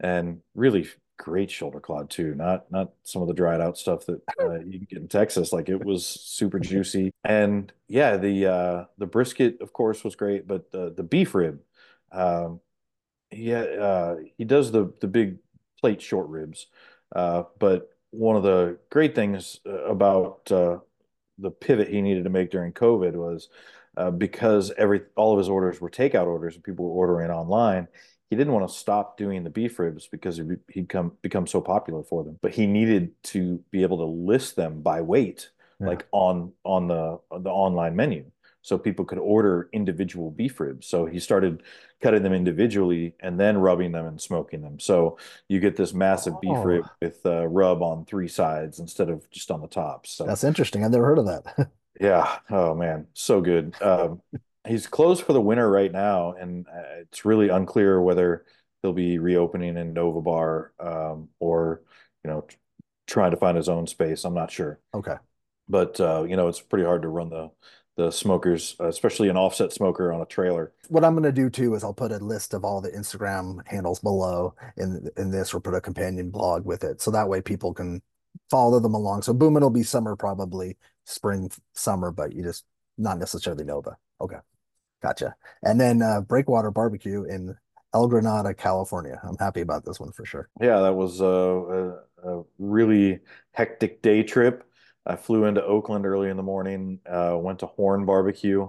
[0.00, 2.34] And really great shoulder clod too.
[2.34, 5.54] Not not some of the dried out stuff that uh, you can get in Texas.
[5.54, 7.12] Like it was super juicy.
[7.24, 11.60] And yeah, the uh, the brisket, of course, was great, but the the beef rib.
[12.12, 12.60] Um,
[13.32, 15.38] yeah, uh, he does the the big
[15.80, 16.66] plate short ribs
[17.14, 20.78] uh, but one of the great things uh, about uh,
[21.38, 23.48] the pivot he needed to make during COVID was
[23.96, 27.88] uh, because every all of his orders were takeout orders and people were ordering online.
[28.30, 32.02] He didn't want to stop doing the beef ribs because he'd come become so popular
[32.02, 32.38] for them.
[32.42, 35.86] But he needed to be able to list them by weight, yeah.
[35.86, 38.30] like on on the the online menu
[38.66, 40.88] so people could order individual beef ribs.
[40.88, 41.62] So he started
[42.00, 44.80] cutting them individually and then rubbing them and smoking them.
[44.80, 46.40] So you get this massive oh.
[46.40, 50.08] beef rib with uh, rub on three sides instead of just on the top.
[50.08, 50.84] So that's interesting.
[50.84, 51.70] I've never heard of that.
[52.00, 52.38] yeah.
[52.50, 53.80] Oh man, so good.
[53.80, 54.20] Um,
[54.66, 58.46] he's closed for the winter right now, and uh, it's really unclear whether
[58.82, 61.82] he'll be reopening in Nova Bar um, or
[62.24, 62.44] you know
[63.06, 64.24] trying to find his own space.
[64.24, 64.80] I'm not sure.
[64.92, 65.14] Okay.
[65.68, 67.52] But uh, you know, it's pretty hard to run the
[67.96, 70.72] the smokers, especially an offset smoker on a trailer.
[70.88, 73.66] What I'm going to do too is I'll put a list of all the Instagram
[73.66, 77.40] handles below in in this, or put a companion blog with it, so that way
[77.40, 78.02] people can
[78.50, 79.22] follow them along.
[79.22, 82.64] So Boomin' will be summer, probably spring, summer, but you just
[82.98, 83.96] not necessarily Nova.
[84.20, 84.38] Okay,
[85.02, 85.34] gotcha.
[85.62, 87.56] And then uh, Breakwater Barbecue in
[87.94, 89.18] El Granada, California.
[89.22, 90.50] I'm happy about this one for sure.
[90.60, 91.24] Yeah, that was a,
[92.24, 93.20] a, a really
[93.52, 94.64] hectic day trip.
[95.06, 98.68] I flew into Oakland early in the morning, uh, went to Horn Barbecue,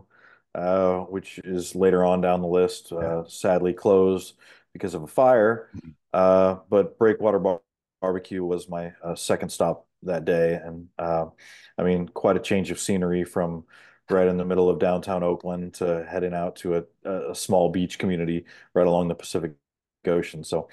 [0.54, 3.24] uh, which is later on down the list, uh, yeah.
[3.28, 4.36] sadly closed
[4.72, 5.70] because of a fire.
[5.76, 5.90] Mm-hmm.
[6.14, 7.62] Uh, but Breakwater Bar-
[8.02, 10.60] Barbecue was my uh, second stop that day.
[10.64, 11.26] And uh,
[11.78, 13.66] I mean, quite a change of scenery from
[14.10, 17.98] right in the middle of downtown Oakland to heading out to a, a small beach
[17.98, 19.54] community right along the Pacific
[20.06, 20.44] Ocean.
[20.44, 20.70] So,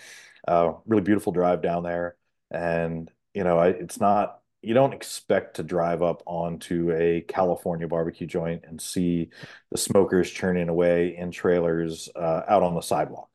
[0.87, 2.17] really beautiful drive down there.
[2.51, 7.87] And, you know, I, it's not you don't expect to drive up onto a California
[7.87, 9.31] barbecue joint and see
[9.71, 13.29] the smokers churning away in trailers uh, out on the sidewalk.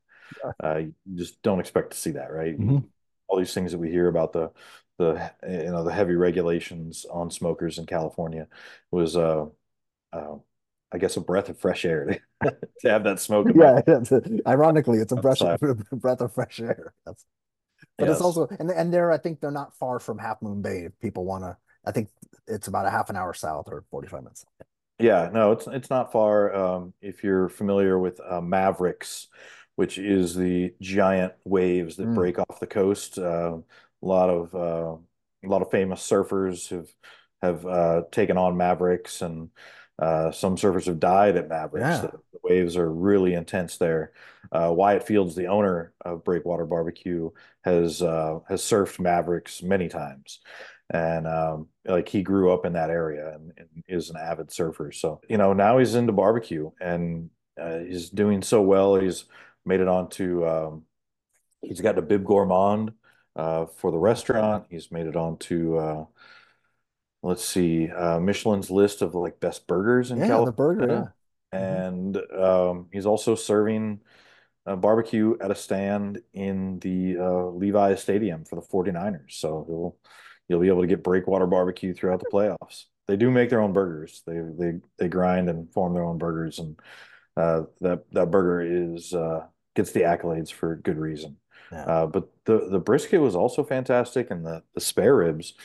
[0.64, 2.60] Uh, you just don't expect to see that, right?
[2.60, 2.80] Mm-hmm.
[3.28, 4.52] All these things that we hear about the
[4.98, 8.48] the you know the heavy regulations on smokers in California
[8.92, 9.46] was uh,
[10.12, 10.36] uh
[10.92, 12.58] I guess a breath of fresh air to,
[12.90, 13.48] have that smoke.
[13.54, 13.82] yeah,
[14.48, 15.42] ironically, it's a breath,
[15.92, 16.94] breath of fresh air.
[17.06, 17.26] That's
[18.00, 18.16] But yes.
[18.16, 20.98] it's also and and they're I think they're not far from Half Moon Bay if
[21.00, 21.58] people want to.
[21.86, 22.10] I think
[22.48, 24.46] it's about a half an hour south or 45 minutes.
[25.00, 26.54] Yeah, no, it's it's not far.
[26.54, 29.28] Um, if you're familiar with uh, Mavericks,
[29.76, 32.16] which is the giant waves that mm.
[32.16, 34.98] break off the coast, uh, a lot of uh,
[35.46, 36.90] a lot of famous surfers have
[37.42, 39.50] have uh, taken on Mavericks, and
[40.00, 41.88] uh, some surfers have died at Mavericks.
[41.88, 42.02] Yeah.
[42.02, 44.14] The, the, waves are really intense there.
[44.52, 47.30] Uh, Wyatt Fields, the owner of Breakwater Barbecue,
[47.64, 50.40] has has surfed Mavericks many times
[50.92, 54.92] and um, like he grew up in that area and, and, is an avid surfer.
[54.92, 58.96] So you know now he's into barbecue and uh, he's doing so well.
[58.96, 59.26] He's
[59.66, 60.84] made it onto um,
[61.62, 62.94] he's got a bib gourmand
[63.36, 64.66] uh, for the restaurant.
[64.70, 66.06] He's made it onto uh,
[67.22, 70.82] let's see uh, Michelin's list of like best burgers in yeah, California.
[70.82, 71.14] The burger,
[71.52, 71.60] yeah.
[71.60, 74.02] And um, he's also serving
[74.66, 79.32] a barbecue at a stand in the uh, Levi Stadium for the 49ers.
[79.32, 79.98] So he'll
[80.48, 82.86] you'll be able to get breakwater barbecue throughout the playoffs.
[83.08, 84.22] They do make their own burgers.
[84.28, 86.80] They they they grind and form their own burgers, and
[87.36, 91.38] uh, that that burger is uh, gets the accolades for good reason.
[91.72, 91.84] Yeah.
[91.84, 95.56] Uh, but the the brisket was also fantastic, and the the spare ribs.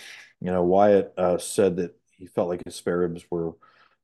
[0.44, 3.54] You know, Wyatt uh, said that he felt like his spare ribs were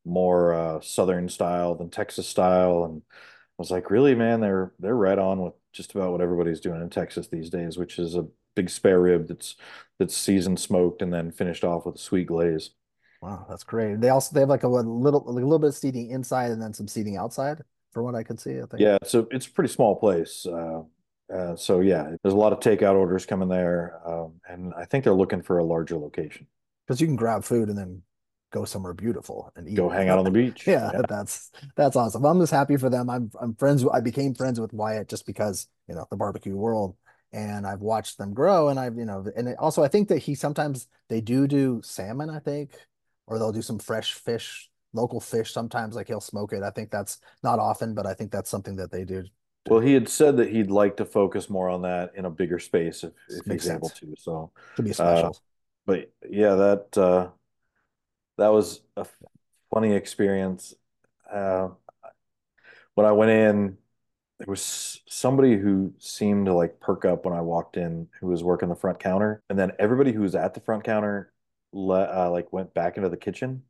[0.07, 3.15] more uh, southern style than Texas style, and I
[3.59, 6.89] was like, really, man, they're they're right on with just about what everybody's doing in
[6.89, 8.27] Texas these days, which is a
[8.57, 9.57] big spare rib that's
[9.99, 12.71] that's seasoned smoked and then finished off with a sweet glaze.
[13.21, 14.01] Wow, that's great.
[14.01, 16.63] They also they have like a little like a little bit of seating inside and
[16.63, 18.53] then some seating outside, from what I could see.
[18.53, 18.81] I think.
[18.81, 20.47] Yeah, so it's a pretty small place.
[20.47, 20.85] Uh,
[21.33, 25.05] uh, so yeah, there's a lot of takeout orders coming there, um, and I think
[25.05, 26.47] they're looking for a larger location
[26.87, 28.03] because you can grab food and then
[28.53, 29.77] go somewhere beautiful and eat.
[29.77, 30.65] Go hang out on the beach.
[30.67, 32.25] yeah, yeah, that's that's awesome.
[32.25, 33.09] I'm just happy for them.
[33.09, 33.85] I'm I'm friends.
[33.93, 36.97] I became friends with Wyatt just because you know the barbecue world
[37.33, 38.69] and I've watched them grow.
[38.69, 42.31] And I've, you know, and also I think that he sometimes they do do salmon,
[42.31, 42.73] I think,
[43.27, 45.53] or they'll do some fresh fish, local fish.
[45.53, 46.63] Sometimes like he'll smoke it.
[46.63, 49.25] I think that's not often, but I think that's something that they do.
[49.69, 52.59] Well, he had said that he'd like to focus more on that in a bigger
[52.59, 53.77] space if, if he's sense.
[53.77, 54.15] able to.
[54.19, 55.29] So to be special.
[55.29, 55.33] Uh,
[55.87, 57.29] but yeah, that uh,
[58.39, 59.07] that was a
[59.73, 60.75] funny experience.
[61.31, 61.69] Uh,
[62.95, 63.79] when I went in,
[64.39, 68.43] there was somebody who seemed to like perk up when I walked in who was
[68.43, 69.43] working the front counter.
[69.51, 71.33] And then everybody who was at the front counter
[71.73, 73.63] let, uh, like went back into the kitchen.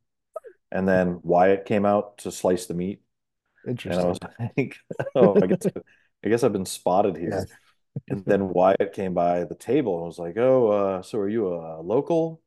[0.71, 3.01] And then Wyatt came out to slice the meat.
[3.67, 3.91] Interesting.
[3.91, 4.19] And I was
[4.57, 4.77] like,
[5.15, 5.83] oh, I, to,
[6.25, 7.47] I guess I've been spotted here.
[7.47, 8.03] Yeah.
[8.09, 11.47] and then Wyatt came by the table and was like, oh, uh, so are you
[11.47, 12.41] a local?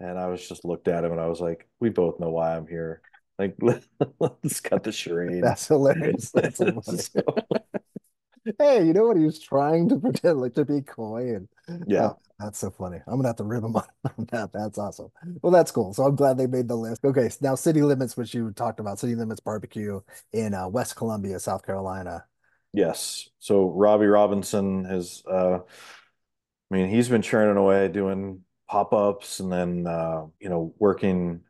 [0.00, 2.56] And I was just looked at him and I was like, we both know why
[2.56, 3.02] I'm here.
[3.38, 3.56] Like,
[4.20, 5.42] let's cut the charade.
[5.42, 6.30] That's hilarious.
[6.30, 7.34] That's so
[8.58, 9.16] hey, you know what?
[9.16, 11.48] He was trying to pretend like to be coy, and
[11.86, 12.98] yeah, uh, that's so funny.
[13.06, 13.84] I'm gonna have to rib him on
[14.30, 14.52] that.
[14.52, 15.10] That's awesome.
[15.42, 15.94] Well, that's cool.
[15.94, 17.04] So I'm glad they made the list.
[17.04, 20.00] Okay, now city limits, which you talked about, city limits barbecue
[20.32, 22.24] in uh, West Columbia, South Carolina.
[22.72, 23.28] Yes.
[23.38, 29.52] So Robbie Robinson has, uh, I mean, he's been churning away doing pop ups and
[29.52, 31.42] then uh, you know working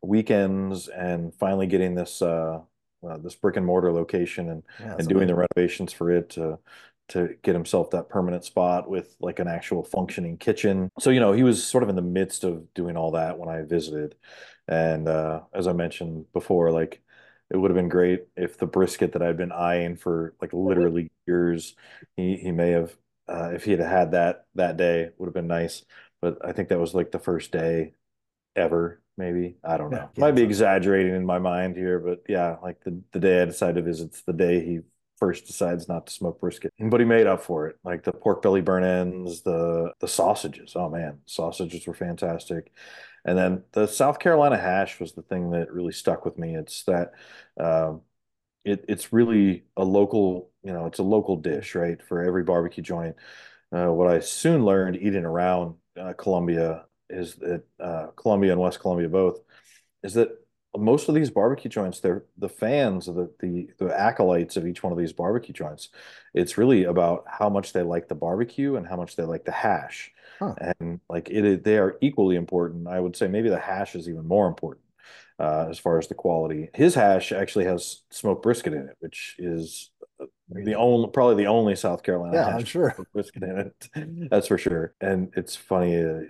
[0.00, 2.60] weekends and finally getting this uh,
[3.08, 5.28] uh, this brick and mortar location and yeah, and doing amazing.
[5.28, 6.58] the renovations for it to
[7.08, 10.88] to get himself that permanent spot with like an actual functioning kitchen.
[10.98, 13.48] So you know he was sort of in the midst of doing all that when
[13.48, 14.14] I visited,
[14.68, 17.02] and uh, as I mentioned before, like
[17.50, 21.10] it would have been great if the brisket that I'd been eyeing for like literally
[21.26, 21.74] years,
[22.16, 22.96] he he may have
[23.28, 25.84] uh, if he had had that that day would have been nice.
[26.20, 27.94] But I think that was like the first day
[28.56, 29.56] ever maybe.
[29.64, 30.08] I don't know.
[30.14, 33.44] yeah, might be exaggerating in my mind here but yeah like the, the day i
[33.44, 34.80] decided to visit it's the day he
[35.22, 36.72] first decides not to smoke brisket.
[36.80, 40.72] But he made up for it like the pork belly burnt ends the the sausages.
[40.74, 42.72] Oh man sausages were fantastic.
[43.24, 46.56] And then the south carolina hash was the thing that really stuck with me.
[46.56, 47.12] It's that
[47.56, 48.00] um,
[48.64, 52.82] it, it's really a local you know it's a local dish right for every barbecue
[52.82, 53.14] joint.
[53.70, 58.80] Uh, what i soon learned eating around uh, columbia is that uh, Columbia and West
[58.80, 59.40] Columbia both
[60.02, 60.30] is that
[60.76, 64.82] most of these barbecue joints, they're the fans of the, the the acolytes of each
[64.82, 65.90] one of these barbecue joints.
[66.34, 69.52] It's really about how much they like the barbecue and how much they like the
[69.52, 70.10] hash.
[70.38, 70.54] Huh.
[70.80, 72.88] And like it, they are equally important.
[72.88, 74.84] I would say maybe the hash is even more important
[75.38, 76.70] uh, as far as the quality.
[76.74, 79.90] His hash actually has smoked brisket in it, which is
[80.48, 82.34] the only probably the only South Carolina.
[82.36, 82.94] Yeah, I'm sure.
[83.12, 84.28] Brisket in it.
[84.30, 84.94] That's for sure.
[85.00, 85.96] And it's funny.
[85.96, 86.20] Uh,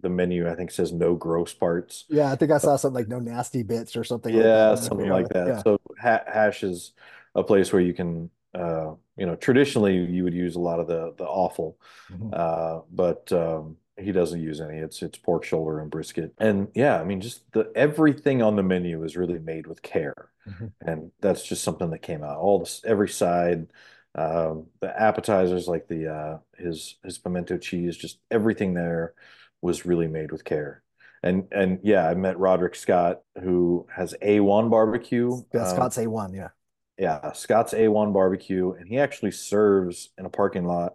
[0.00, 2.04] the menu I think says no gross parts.
[2.08, 4.34] Yeah, I think I saw something like no nasty bits or something.
[4.34, 5.46] Yeah, like something like that.
[5.48, 5.62] Yeah.
[5.62, 6.92] So ha- hash is
[7.34, 10.86] a place where you can uh, you know, traditionally you would use a lot of
[10.86, 11.78] the the offal,
[12.10, 12.32] Mhm.
[12.32, 14.78] uh, but um, he doesn't use any.
[14.78, 18.62] It's it's pork shoulder and brisket, and yeah, I mean, just the everything on the
[18.62, 20.30] menu is really made with care.
[20.86, 22.38] and that's just something that came out.
[22.38, 23.68] All this, every side,
[24.14, 29.14] um, the appetizers like the uh, his his pimento cheese, just everything there
[29.62, 30.82] was really made with care.
[31.22, 35.44] And and yeah, I met Roderick Scott, who has A1 barbecue.
[35.52, 36.50] Yeah, Um, Scott's A1, yeah.
[36.98, 40.94] yeah, Scott's A1 barbecue, and he actually serves in a parking lot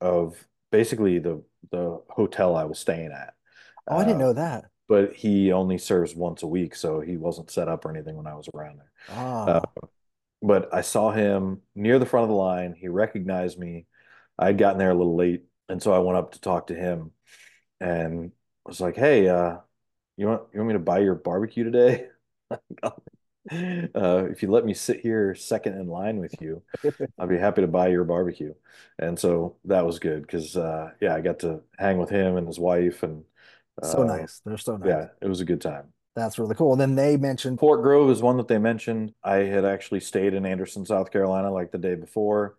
[0.00, 0.36] of
[0.72, 3.34] basically the the hotel I was staying at.
[3.90, 4.69] Oh, I didn't Uh, know that.
[4.90, 8.28] But he only serves once a week, so he wasn't set up or anything when
[8.28, 8.92] I was around there.
[9.08, 9.62] Ah,
[10.42, 12.74] But I saw him near the front of the line.
[12.74, 13.86] He recognized me.
[14.38, 17.12] I'd gotten there a little late, and so I went up to talk to him
[17.80, 18.32] and
[18.66, 19.58] was like, "Hey, uh,
[20.16, 22.08] you want you want me to buy your barbecue today?
[23.52, 26.62] Uh, if you let me sit here second in line with you,
[27.18, 28.54] I'd be happy to buy your barbecue."
[28.98, 32.46] And so that was good because uh, yeah, I got to hang with him and
[32.46, 33.24] his wife, and
[33.82, 34.40] so uh, nice.
[34.44, 34.88] They're so nice.
[34.88, 35.92] yeah, it was a good time.
[36.16, 36.72] That's really cool.
[36.72, 39.14] And then they mentioned, Fork Grove is one that they mentioned.
[39.22, 42.56] I had actually stayed in Anderson, South Carolina, like the day before,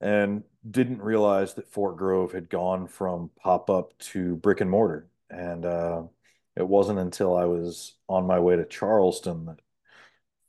[0.00, 5.06] and didn't realize that Fork Grove had gone from pop up to brick and mortar.
[5.30, 6.02] And uh,
[6.56, 9.60] it wasn't until I was on my way to Charleston that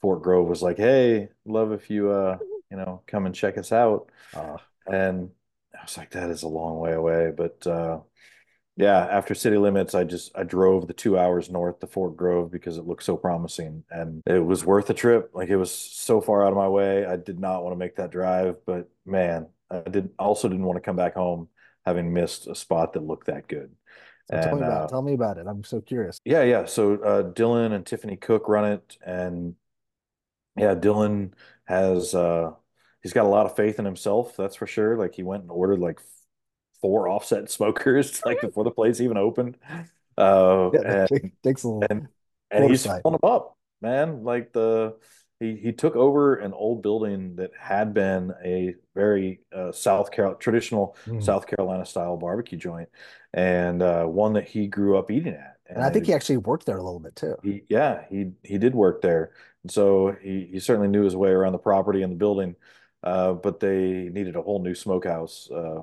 [0.02, 2.38] Fork Grove was like, "Hey, love if you uh,
[2.70, 5.32] you know, come and check us out." uh, And
[5.74, 8.00] I was like, "That is a long way away," but uh,
[8.78, 12.52] yeah, after city limits, I just I drove the two hours north to Fork Grove
[12.52, 15.32] because it looked so promising and it was worth the trip.
[15.34, 17.06] Like it was so far out of my way.
[17.06, 20.78] I did not want to make that drive, but man, I did also didn't want
[20.78, 21.48] to come back home
[21.86, 23.76] having missed a spot that looked that good.
[24.26, 24.90] so tell me And about uh, it.
[24.90, 25.48] Tell me about it.
[25.48, 26.20] I'm so curious.
[26.26, 26.66] yeah, yeah.
[26.66, 29.56] So uh, Dylan and Tiffany Cook run it, and
[30.58, 31.34] yeah, Dylan
[31.66, 32.52] has uh,
[33.02, 34.36] he's got a lot of faith in himself.
[34.38, 34.98] That's for sure.
[34.98, 36.00] Like he went and ordered like
[36.82, 39.58] four offset smokers like before the place even opened.
[40.18, 41.10] Uh, Yeah, and
[41.44, 42.08] takes a little and
[42.52, 43.04] and he's foresight.
[43.04, 44.24] filling them up, man.
[44.24, 44.98] Like the
[45.40, 50.38] he he took over an old building that had been a very uh, South Carolina
[50.40, 51.22] traditional Mm.
[51.22, 52.90] South Carolina style barbecue joint,
[53.34, 55.58] and uh, one that he grew up eating at.
[55.68, 57.36] And I think he actually worked there a little bit too.
[57.42, 59.32] he yeah he he did work there,
[59.64, 62.56] and so he he certainly knew his way around the property and the building.
[63.04, 65.82] Uh, but they needed a whole new smokehouse uh,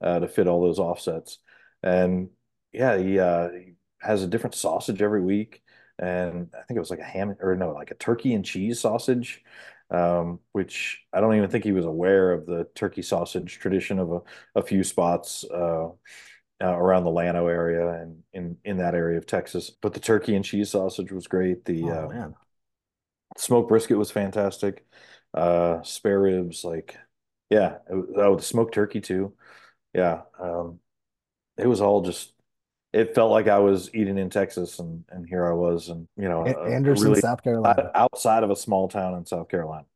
[0.00, 1.38] to fit all those offsets,
[1.82, 2.30] and
[2.72, 5.62] yeah, he uh, he has a different sausage every week,
[5.98, 8.80] and I think it was like a ham or no, like a turkey and cheese
[8.80, 9.42] sausage,
[9.90, 14.12] um, which I don't even think he was aware of the turkey sausage tradition of
[14.12, 14.20] a,
[14.56, 15.44] a few spots.
[15.44, 15.90] Uh,
[16.62, 19.70] uh, around the Llano area and in in that area of Texas.
[19.70, 21.64] But the turkey and cheese sausage was great.
[21.64, 22.28] The Oh uh,
[23.38, 24.84] smoked brisket was fantastic.
[25.32, 26.96] Uh, spare ribs, like
[27.48, 29.32] yeah, was, oh, the smoked turkey too.
[29.94, 30.78] Yeah, um,
[31.56, 32.32] it was all just.
[32.92, 36.28] It felt like I was eating in Texas, and and here I was, and you
[36.28, 37.90] know, A- Anderson, really South Carolina.
[37.94, 39.86] outside of a small town in South Carolina.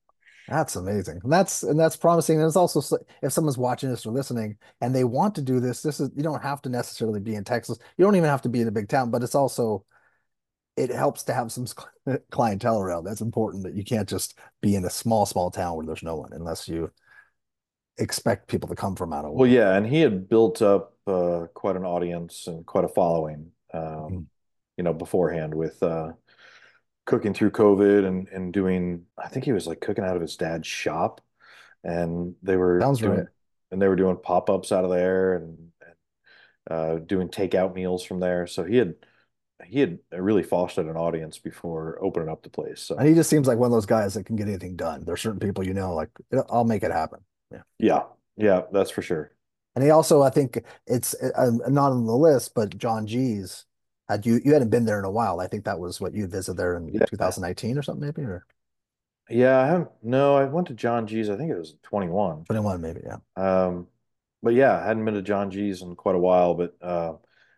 [0.49, 1.21] That's amazing.
[1.23, 2.39] And that's and that's promising.
[2.39, 5.81] And it's also if someone's watching this or listening and they want to do this,
[5.81, 7.79] this is you don't have to necessarily be in Texas.
[7.97, 9.85] You don't even have to be in a big town, but it's also
[10.77, 11.67] it helps to have some
[12.31, 13.05] clientele around.
[13.05, 16.17] That's important that you can't just be in a small, small town where there's no
[16.17, 16.91] one unless you
[17.99, 21.47] expect people to come from out of Well, yeah, and he had built up uh,
[21.55, 24.27] quite an audience and quite a following, um, Mhm.
[24.77, 26.13] you know, beforehand with uh,
[27.07, 29.07] cooking through COVID and and doing.
[29.19, 31.21] I think he was like cooking out of his dad's shop,
[31.85, 33.29] and they were Sounds doing right.
[33.71, 35.95] and they were doing pop-ups out of there and, and
[36.71, 38.47] uh, doing takeout meals from there.
[38.47, 38.95] So he had
[39.65, 42.83] he had really fostered an audience before opening up the place.
[42.83, 45.05] So And he just seems like one of those guys that can get anything done.
[45.05, 46.11] There's certain people you know, like
[46.51, 47.21] I'll make it happen.
[47.55, 47.63] Yeah.
[47.79, 48.03] yeah,
[48.37, 49.31] yeah, that's for sure.
[49.75, 53.65] And he also, I think it's uh, not on the list, but John G's
[54.09, 55.41] had you you hadn't been there in a while.
[55.41, 57.05] I think that was what you visited there in Yeah.
[57.07, 58.47] 2019 or something, maybe, or
[59.29, 59.91] Yeah, I haven't.
[60.03, 61.31] No, I went to John G's.
[61.31, 62.45] I think it was 21.
[62.45, 63.01] 21, maybe.
[63.05, 63.19] Yeah.
[63.37, 63.89] Um,
[64.43, 67.15] but yeah, I hadn't been to John G's in quite a while, but uh,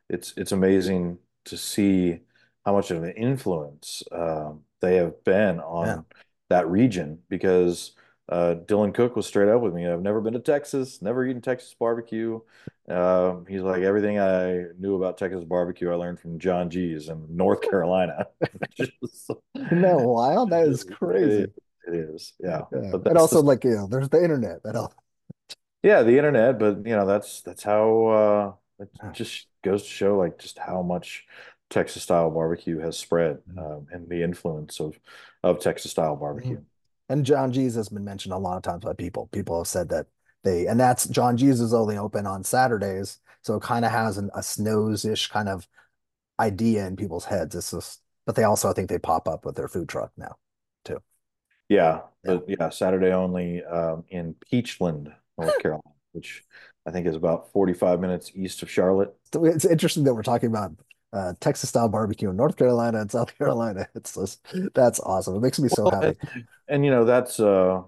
[0.09, 2.21] it's it's amazing to see
[2.65, 6.01] how much of an influence um, they have been on Yeah.
[6.49, 7.93] that region because
[8.29, 9.87] uh, Dylan Cook was straight up with me.
[9.87, 12.41] I've never been to Texas, never eaten Texas barbecue.
[12.89, 17.25] Um, he's like, everything I knew about Texas barbecue, I learned from John G's in
[17.37, 18.27] North Carolina.
[18.77, 18.93] Just-
[19.55, 20.51] Isn't that wild?
[20.51, 21.45] That is crazy.
[21.45, 21.53] It,
[21.89, 22.63] it is, yeah.
[22.73, 22.91] Yeah.
[22.93, 24.63] But And also, like, you know, there's the internet.
[24.65, 24.95] That helps.
[25.83, 28.53] yeah, the internet, but you know, that's that's how uh
[28.83, 31.27] it just goes to show like just how much
[31.71, 33.59] Texas style barbecue has spread Mhm.
[33.59, 34.99] um, and the influence of
[35.43, 36.61] of Texas style barbecue.
[37.09, 39.29] And John G's has been mentioned a lot of times by people.
[39.33, 40.07] People have said that
[40.43, 44.19] they, and that's John G's is only open on Saturdays, so it kind of has
[44.19, 45.69] an, a Snows-ish kind of
[46.41, 47.55] idea in people's heads.
[47.55, 50.37] It's just, but they also I think they pop up with their food truck now,
[50.85, 51.01] too.
[51.69, 55.83] Yeah, yeah, yeah Saturday only um, in Peachland, North Carolina,
[56.13, 56.45] which
[56.87, 59.15] I think is about 45 minutes east of Charlotte.
[59.33, 60.73] It's interesting that we're talking about
[61.13, 63.89] uh, Texas style barbecue in North Carolina and South Carolina.
[63.95, 65.37] It's just that's awesome.
[65.37, 66.19] It makes me so well, happy.
[66.33, 67.83] And, and, you know that's uh,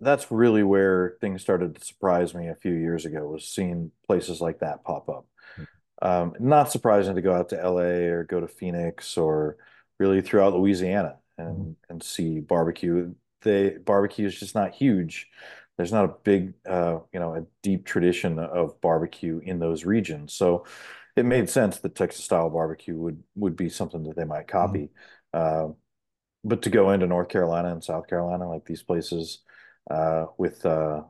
[0.00, 3.26] that's really where things started to surprise me a few years ago.
[3.26, 5.26] Was seeing places like that pop up.
[5.56, 5.64] Hmm.
[6.00, 9.56] Um, not surprising to go out to LA or go to Phoenix or
[9.98, 11.72] really throughout Louisiana and mm-hmm.
[11.90, 13.14] and see barbecue.
[13.42, 15.28] The barbecue is just not huge.
[15.76, 20.34] There's not a big, uh, you know, a deep tradition of barbecue in those regions.
[20.34, 20.66] So
[21.18, 24.58] it made sense that Texas style barbecue would would be something that they might mm-hmm.
[24.58, 24.90] copy.
[25.34, 25.70] Mm-hmm.
[25.70, 25.74] Uh,
[26.44, 29.40] but to go into North Carolina and South Carolina, like these places,
[29.90, 31.02] uh, with uh,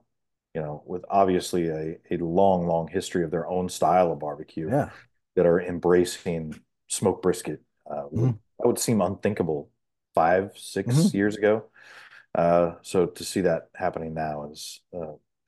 [0.55, 4.69] you know, with obviously a, a long, long history of their own style of barbecue
[4.69, 4.91] yeah.
[5.37, 8.31] that are embracing smoked brisket, uh, mm-hmm.
[8.59, 9.71] that would seem unthinkable
[10.15, 11.17] five, six mm-hmm.
[11.17, 11.67] years ago.
[12.35, 14.81] Uh, so to see that happening now is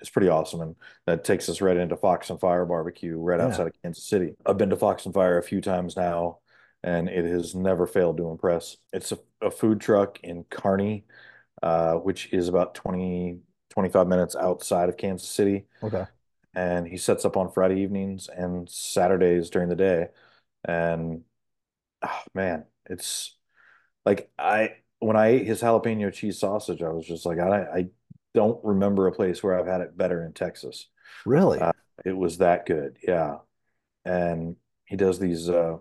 [0.01, 0.77] is pretty awesome, and
[1.07, 3.47] that takes us right into Fox and Fire Barbecue right yeah.
[3.47, 4.35] outside of Kansas City.
[4.47, 6.39] I've been to Fox and Fire a few times now,
[6.83, 8.77] and it has never failed to impress.
[8.93, 11.05] It's a, a food truck in Kearney,
[11.63, 13.39] uh, which is about 20,
[13.71, 15.67] 25 minutes outside of Kansas City.
[15.83, 16.05] Okay.
[16.55, 20.09] And he sets up on Friday evenings and Saturdays during the day,
[20.65, 21.23] and
[22.03, 23.37] oh, man, it's
[24.05, 27.89] like I when I ate his jalapeno cheese sausage, I was just like, I, I
[28.35, 30.87] don't remember a place where I've had it better in Texas.
[31.25, 31.59] Really?
[31.59, 31.73] Uh,
[32.05, 32.97] it was that good.
[33.03, 33.39] Yeah.
[34.05, 35.77] And he does these, uh,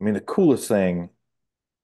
[0.00, 1.10] I mean, the coolest thing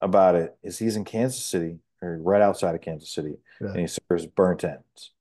[0.01, 3.69] about it is he's in Kansas City or right outside of Kansas City yeah.
[3.69, 5.11] and he serves burnt ends,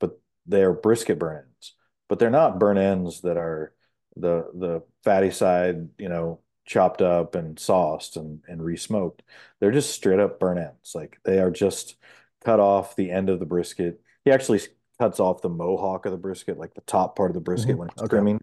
[0.00, 1.74] but they are brisket burnt ends,
[2.08, 3.72] but they're not burnt ends that are
[4.16, 9.22] the, the fatty side, you know, chopped up and sauced and, and re-smoked.
[9.58, 10.92] They're just straight up burnt ends.
[10.94, 11.96] Like they are just
[12.44, 14.00] cut off the end of the brisket.
[14.24, 14.60] He actually
[14.98, 17.78] cuts off the mohawk of the brisket, like the top part of the brisket mm-hmm.
[17.78, 18.08] when he's okay.
[18.08, 18.40] trimming.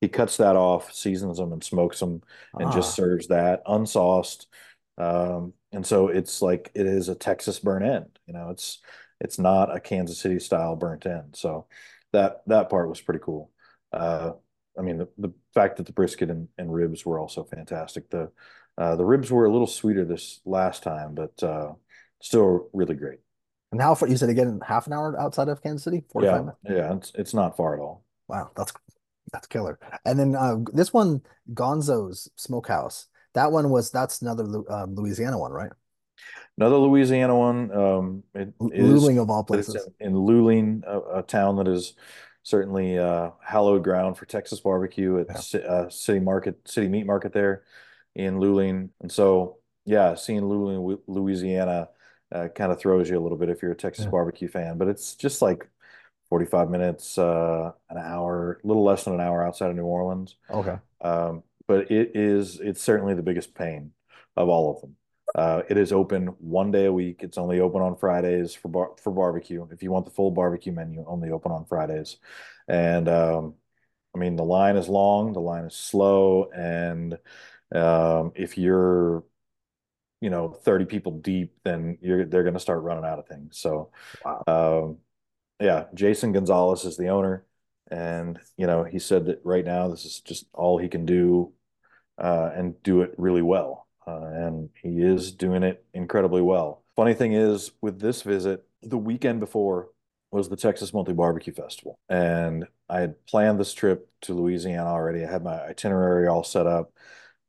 [0.00, 2.22] He cuts that off, seasons them, and smokes them,
[2.54, 2.74] and ah.
[2.74, 4.46] just serves that unsauced.
[4.98, 8.18] Um, and so it's like it is a Texas burnt end.
[8.26, 8.80] You know, it's
[9.20, 11.36] it's not a Kansas City style burnt end.
[11.36, 11.66] So
[12.12, 13.50] that that part was pretty cool.
[13.92, 14.32] Uh,
[14.76, 18.10] I mean, the, the fact that the brisket and, and ribs were also fantastic.
[18.10, 18.30] The
[18.78, 21.72] uh, the ribs were a little sweeter this last time, but uh,
[22.20, 23.20] still really great.
[23.72, 24.08] And how far?
[24.08, 26.04] You said again, half an hour outside of Kansas City.
[26.20, 26.58] Yeah, minutes?
[26.64, 28.04] yeah, it's it's not far at all.
[28.28, 28.72] Wow, that's
[29.32, 29.78] that's killer.
[30.04, 33.06] And then uh, this one, Gonzo's Smokehouse.
[33.34, 35.72] That one was that's another uh, Louisiana one, right?
[36.58, 37.74] Another Louisiana one.
[37.74, 39.88] Um, it Luling of all places.
[39.98, 41.94] In, in Luling, a, a, town that is
[42.42, 45.60] certainly uh, hallowed ground for Texas barbecue at yeah.
[45.60, 47.62] uh, City Market, City Meat Market there
[48.14, 48.90] in Luling.
[49.00, 51.88] And so, yeah, seeing Luling, Louisiana,
[52.32, 54.10] uh, kind of throws you a little bit if you're a Texas yeah.
[54.10, 54.78] barbecue fan.
[54.78, 55.68] But it's just like
[56.28, 60.36] 45 minutes, uh, an hour, a little less than an hour outside of New Orleans.
[60.50, 60.76] Okay.
[61.00, 63.92] Um, but it is, it's certainly the biggest pain
[64.36, 64.96] of all of them.
[65.34, 67.22] Uh, it is open one day a week.
[67.22, 69.66] It's only open on Fridays for bar- for barbecue.
[69.70, 72.18] If you want the full barbecue menu, only open on Fridays.
[72.68, 73.54] And um,
[74.14, 77.18] I mean, the line is long, the line is slow, and
[77.74, 79.24] um, if you're
[80.22, 83.58] you know 30 people deep, then you're they're going to start running out of things.
[83.58, 83.90] So,
[84.24, 84.42] wow.
[84.46, 84.98] um,
[85.60, 87.44] yeah, Jason Gonzalez is the owner,
[87.90, 91.52] and you know he said that right now this is just all he can do,
[92.18, 96.82] uh, and do it really well uh, and he is doing it incredibly well.
[96.96, 99.90] Funny thing is, with this visit, the weekend before
[100.30, 105.24] was the Texas Monthly Barbecue Festival, and I had planned this trip to Louisiana already.
[105.24, 106.92] I had my itinerary all set up,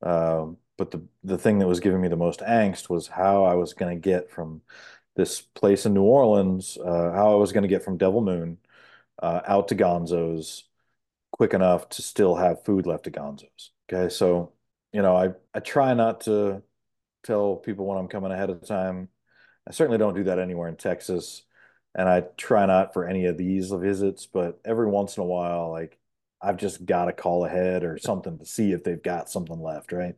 [0.01, 3.55] um, but the the thing that was giving me the most angst was how I
[3.55, 4.61] was going to get from
[5.15, 8.57] this place in New Orleans, uh, how I was going to get from Devil Moon
[9.21, 10.65] uh, out to Gonzo's
[11.31, 13.71] quick enough to still have food left at Gonzo's.
[13.91, 14.53] Okay, so
[14.93, 16.63] you know, I I try not to
[17.23, 19.09] tell people when I'm coming ahead of time.
[19.67, 21.43] I certainly don't do that anywhere in Texas,
[21.95, 24.25] and I try not for any of these visits.
[24.25, 25.97] But every once in a while, like
[26.41, 29.91] I've just got to call ahead or something to see if they've got something left,
[29.91, 30.15] right?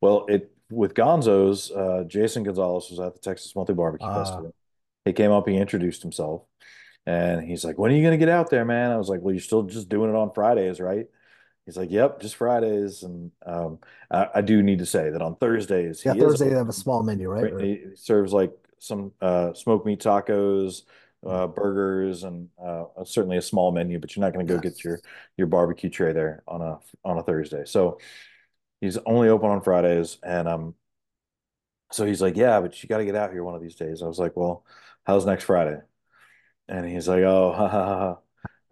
[0.00, 4.24] Well, it with Gonzo's, uh, Jason Gonzalez was at the Texas Monthly Barbecue uh.
[4.24, 4.54] Festival.
[5.04, 6.42] He came up, he introduced himself,
[7.06, 9.22] and he's like, "When are you going to get out there, man?" I was like,
[9.22, 11.06] "Well, you're still just doing it on Fridays, right?"
[11.64, 13.78] He's like, "Yep, just Fridays." And um,
[14.10, 17.02] I, I, do need to say that on Thursdays, yeah, Thursday they have a small
[17.02, 17.58] menu, right?
[17.58, 20.82] He serves like some uh, smoked meat tacos,
[21.26, 23.98] uh, burgers, and uh, certainly a small menu.
[23.98, 24.74] But you're not going to go yes.
[24.74, 25.00] get your
[25.38, 27.64] your barbecue tray there on a on a Thursday.
[27.64, 27.98] So
[28.80, 30.74] he's only open on Fridays, and um,
[31.92, 34.02] so he's like, yeah, but you got to get out here one of these days.
[34.02, 34.64] I was like, well,
[35.06, 35.80] how's next Friday?
[36.68, 38.18] And he's like, oh, ha ha ha.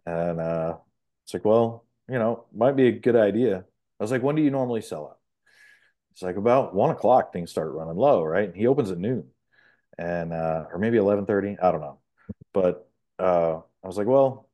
[0.07, 0.77] And uh,
[1.25, 3.65] it's like, well, you know, might be a good idea.
[3.99, 5.19] I was like, when do you normally sell out?
[6.13, 8.49] It's like about one o'clock things start running low, right?
[8.49, 9.29] And he opens at noon,
[9.99, 11.59] and uh, or maybe eleven thirty.
[11.61, 11.99] I don't know,
[12.55, 12.89] but
[13.19, 14.49] uh, I was like, well,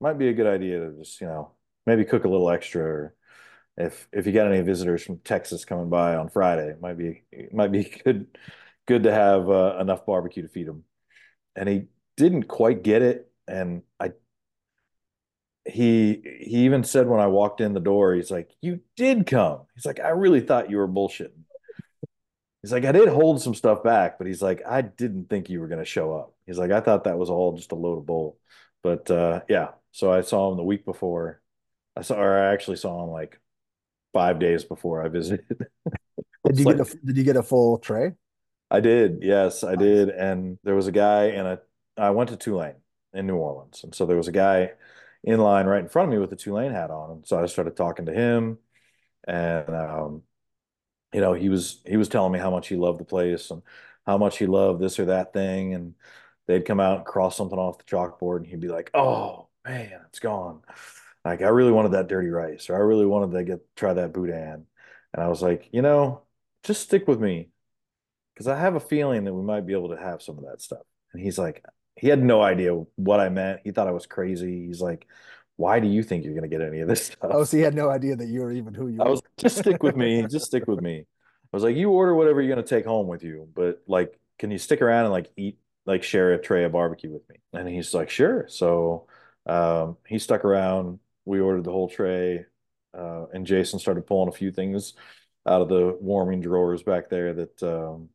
[0.00, 1.52] might be a good idea to just you know
[1.86, 2.82] maybe cook a little extra.
[2.82, 3.14] Or
[3.80, 7.24] if if you got any visitors from Texas coming by on Friday, it might be
[7.32, 8.26] it might be good
[8.86, 10.84] good to have uh, enough barbecue to feed them.
[11.56, 11.84] And he
[12.16, 14.12] didn't quite get it, and I
[15.64, 19.62] he he even said when I walked in the door, he's like, "You did come."
[19.74, 21.44] He's like, "I really thought you were bullshitting."
[22.62, 25.60] He's like, "I did hold some stuff back, but he's like, I didn't think you
[25.60, 27.98] were going to show up." He's like, "I thought that was all just a load
[27.98, 28.38] of bull."
[28.82, 31.40] But uh, yeah, so I saw him the week before.
[31.96, 33.39] I saw, or I actually saw him like
[34.12, 35.46] five days before I visited.
[36.46, 38.12] did you like, get a Did you get a full tray?
[38.70, 39.18] I did.
[39.22, 40.10] Yes, I did.
[40.10, 41.60] And there was a guy, and a
[41.96, 42.76] I went to Tulane
[43.12, 44.70] in New Orleans, and so there was a guy
[45.22, 47.10] in line right in front of me with the Tulane hat on.
[47.10, 48.58] And so I started talking to him
[49.26, 50.22] and, um,
[51.12, 53.62] you know, he was, he was telling me how much he loved the place and
[54.06, 55.74] how much he loved this or that thing.
[55.74, 55.94] And
[56.46, 60.00] they'd come out and cross something off the chalkboard and he'd be like, Oh man,
[60.08, 60.62] it's gone.
[61.24, 64.12] Like I really wanted that dirty rice or I really wanted to get, try that
[64.12, 64.66] boudin.
[65.12, 66.22] And I was like, you know,
[66.64, 67.50] just stick with me
[68.34, 70.62] because I have a feeling that we might be able to have some of that
[70.62, 70.82] stuff.
[71.12, 71.64] And he's like,
[71.96, 73.60] he had no idea what I meant.
[73.64, 74.66] He thought I was crazy.
[74.66, 75.06] He's like,
[75.56, 77.30] why do you think you're going to get any of this stuff?
[77.32, 79.58] Oh, so he had no idea that you were even who you I was just
[79.58, 80.26] stick with me.
[80.26, 81.00] Just stick with me.
[81.00, 84.18] I was like, you order whatever you're going to take home with you, but like,
[84.38, 87.36] can you stick around and like eat, like share a tray of barbecue with me?
[87.52, 88.46] And he's like, sure.
[88.48, 89.06] So
[89.46, 91.00] um, he stuck around.
[91.24, 92.46] We ordered the whole tray,
[92.96, 94.94] uh, and Jason started pulling a few things
[95.46, 98.08] out of the warming drawers back there that um,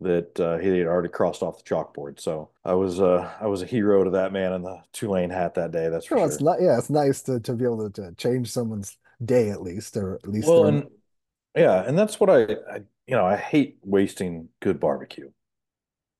[0.00, 2.20] that uh, he had already crossed off the chalkboard.
[2.20, 5.54] So I was uh, I was a hero to that man in the Tulane hat
[5.54, 5.88] that day.
[5.88, 6.32] That's for well, sure.
[6.32, 9.62] It's not, yeah, it's nice to, to be able to, to, change someone's day at
[9.62, 10.48] least, or at least.
[10.48, 10.86] Well, and,
[11.56, 12.76] yeah, and that's what I, I,
[13.06, 15.30] you know I hate wasting good barbecue,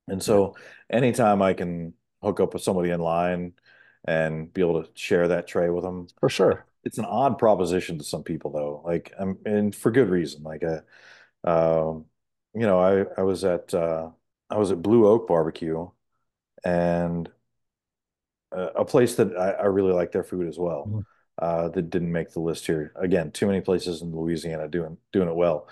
[0.09, 0.57] and so
[0.91, 3.53] anytime I can hook up with somebody in line
[4.05, 6.67] and be able to share that tray with them, for sure.
[6.85, 10.43] It's an odd proposition to some people though, like um, and for good reason.
[10.43, 10.85] Like a,
[11.47, 12.05] uh, um,
[12.55, 14.11] you know, I I was at uh,
[14.51, 15.89] I was at Blue Oak Barbecue,
[16.65, 17.31] and
[18.53, 20.87] a, a place that I, I, really like their food as well.
[20.87, 21.01] Mm-hmm.
[21.37, 22.93] Uh, that didn't make the list here.
[22.95, 25.69] Again, too many places in Louisiana doing doing it well.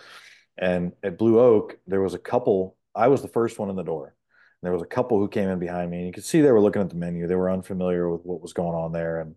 [0.59, 2.77] And at Blue Oak, there was a couple.
[2.97, 4.15] I was the first one in the door.
[4.63, 6.61] There was a couple who came in behind me, and you could see they were
[6.61, 7.27] looking at the menu.
[7.27, 9.35] They were unfamiliar with what was going on there, and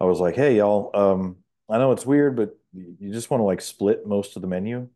[0.00, 1.38] I was like, "Hey, y'all, um,
[1.68, 4.88] I know it's weird, but you just want to like split most of the menu."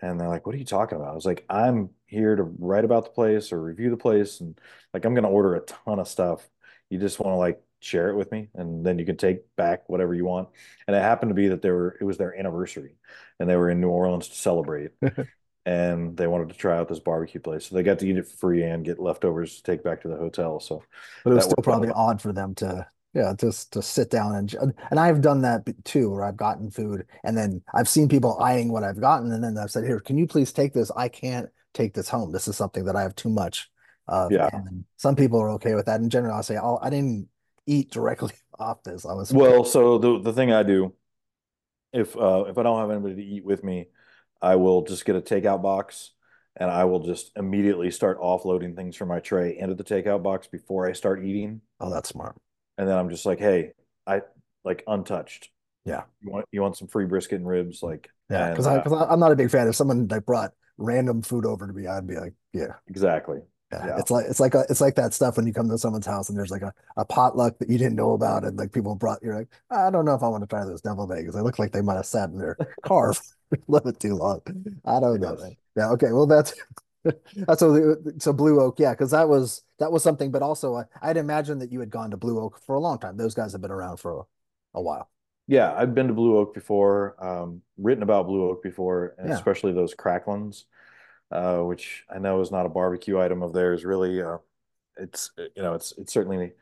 [0.00, 1.10] And they're like, what are you talking about?
[1.10, 4.40] I was like, I'm here to write about the place or review the place.
[4.40, 4.58] And
[4.94, 6.48] like, I'm going to order a ton of stuff.
[6.88, 9.88] You just want to like share it with me and then you can take back
[9.88, 10.48] whatever you want.
[10.86, 12.94] And it happened to be that they were, it was their anniversary
[13.40, 14.92] and they were in New Orleans to celebrate.
[15.68, 17.66] and they wanted to try out this barbecue place.
[17.66, 20.08] So they got to eat it for free and get leftovers to take back to
[20.08, 20.60] the hotel.
[20.60, 20.82] So,
[21.24, 24.74] but it was still probably odd for them to yeah, just to sit down and
[24.90, 28.72] and I've done that too, where I've gotten food and then I've seen people eyeing
[28.72, 30.90] what I've gotten, and then I've said, "Here, can you please take this?
[30.96, 32.32] I can't take this home.
[32.32, 33.70] This is something that I have too much
[34.06, 34.48] of." Yeah.
[34.50, 36.00] And some people are okay with that.
[36.00, 37.28] In general, I'll say, "Oh, I didn't
[37.66, 39.04] eat directly off this.
[39.04, 40.94] I was well." So the the thing I do,
[41.92, 43.88] if uh, if I don't have anybody to eat with me,
[44.40, 46.12] I will just get a takeout box
[46.56, 50.46] and I will just immediately start offloading things from my tray into the takeout box
[50.46, 51.60] before I start eating.
[51.80, 52.36] Oh, that's smart
[52.78, 53.72] and then I'm just like, hey,
[54.06, 54.22] I
[54.64, 55.50] like untouched.
[55.84, 56.04] Yeah.
[56.22, 59.20] You want you want some free brisket and ribs, like yeah, because I uh, I'm
[59.20, 59.68] not a big fan.
[59.68, 63.40] If someone like brought random food over to me, I'd be like, yeah, exactly.
[63.72, 63.86] Yeah.
[63.86, 63.98] yeah.
[63.98, 66.28] It's like it's like a, it's like that stuff when you come to someone's house
[66.28, 69.22] and there's like a, a potluck that you didn't know about and like people brought
[69.22, 71.34] you're like I don't know if I want to try those deviled eggs.
[71.34, 74.14] They look like they might have sat in their car for a little bit too
[74.14, 74.40] long.
[74.84, 75.36] I don't know.
[75.76, 75.90] Yeah.
[75.90, 76.12] Okay.
[76.12, 76.54] Well, that's
[77.36, 80.30] that's so so Blue Oak, yeah, because that was that was something.
[80.30, 82.98] But also, I, I'd imagine that you had gone to Blue Oak for a long
[82.98, 83.16] time.
[83.16, 84.22] Those guys have been around for a,
[84.78, 85.10] a while.
[85.46, 89.34] Yeah, I've been to Blue Oak before, um, written about Blue Oak before, and yeah.
[89.34, 90.64] especially those cracklins,
[91.30, 93.84] uh, which I know is not a barbecue item of theirs.
[93.84, 94.38] Really, uh,
[94.96, 96.52] it's you know it's it's certainly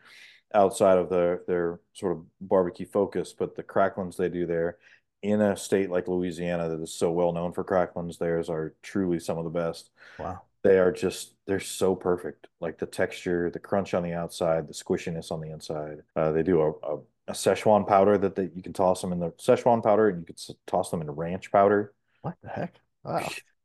[0.55, 4.79] outside of their their sort of barbecue focus, but the cracklins they do there
[5.23, 9.19] in a state like Louisiana that is so well known for cracklins, theirs are truly
[9.19, 9.91] some of the best.
[10.19, 10.43] Wow.
[10.63, 12.49] they are just they're so perfect.
[12.61, 16.03] Like the texture, the crunch on the outside, the squishiness on the inside.
[16.15, 16.99] Uh, they do a, a,
[17.29, 20.27] a Szechuan powder that they, you can toss them in the Szechuan powder, and you
[20.27, 21.93] can toss them in ranch powder.
[22.23, 22.81] What the heck?
[23.05, 23.29] Wow,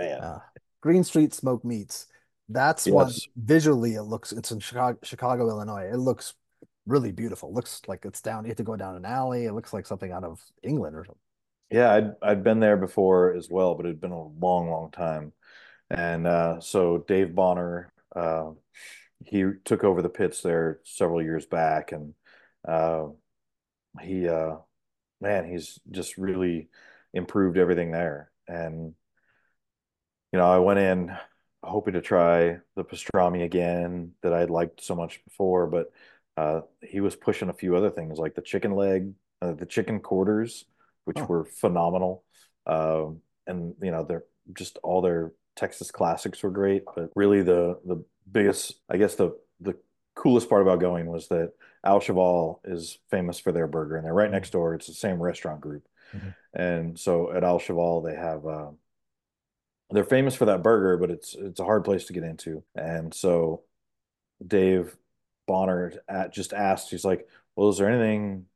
[0.00, 0.20] man.
[0.20, 0.40] Uh,
[0.80, 2.06] Green Street Smoke Meats.
[2.48, 2.94] That's yes.
[2.94, 4.32] one visually it looks.
[4.32, 5.88] It's in Chicago, Chicago, Illinois.
[5.92, 6.34] It looks
[6.86, 7.50] really beautiful.
[7.50, 8.44] It looks like it's down.
[8.44, 9.44] You have to go down an alley.
[9.44, 11.20] It looks like something out of England or something.
[11.70, 15.32] Yeah, I'd I'd been there before as well, but it'd been a long, long time.
[15.88, 18.50] And uh, so Dave Bonner, uh,
[19.24, 22.14] he took over the pits there several years back, and
[22.66, 23.06] uh,
[24.00, 24.56] he, uh,
[25.20, 26.68] man, he's just really
[27.12, 28.30] improved everything there.
[28.48, 28.94] And
[30.32, 31.16] you know, I went in
[31.62, 35.92] hoping to try the pastrami again that I'd liked so much before, but
[36.36, 39.12] uh, he was pushing a few other things like the chicken leg,
[39.42, 40.64] uh, the chicken quarters,
[41.04, 41.24] which oh.
[41.24, 42.24] were phenomenal.
[42.66, 44.24] Um, and you know, they're
[44.54, 49.36] just all their Texas classics were great, but really the the biggest, I guess the
[49.60, 49.76] the
[50.14, 51.52] coolest part about going was that
[51.84, 54.74] Au Cheval is famous for their burger, and they're right next door.
[54.74, 56.28] It's the same restaurant group, mm-hmm.
[56.54, 58.46] and so at Au Cheval they have.
[59.90, 63.12] They're famous for that burger, but it's it's a hard place to get into, and
[63.12, 63.62] so
[64.46, 64.96] Dave
[65.46, 67.26] Bonner at, just asked, he's like,
[67.56, 68.46] "Well, is there anything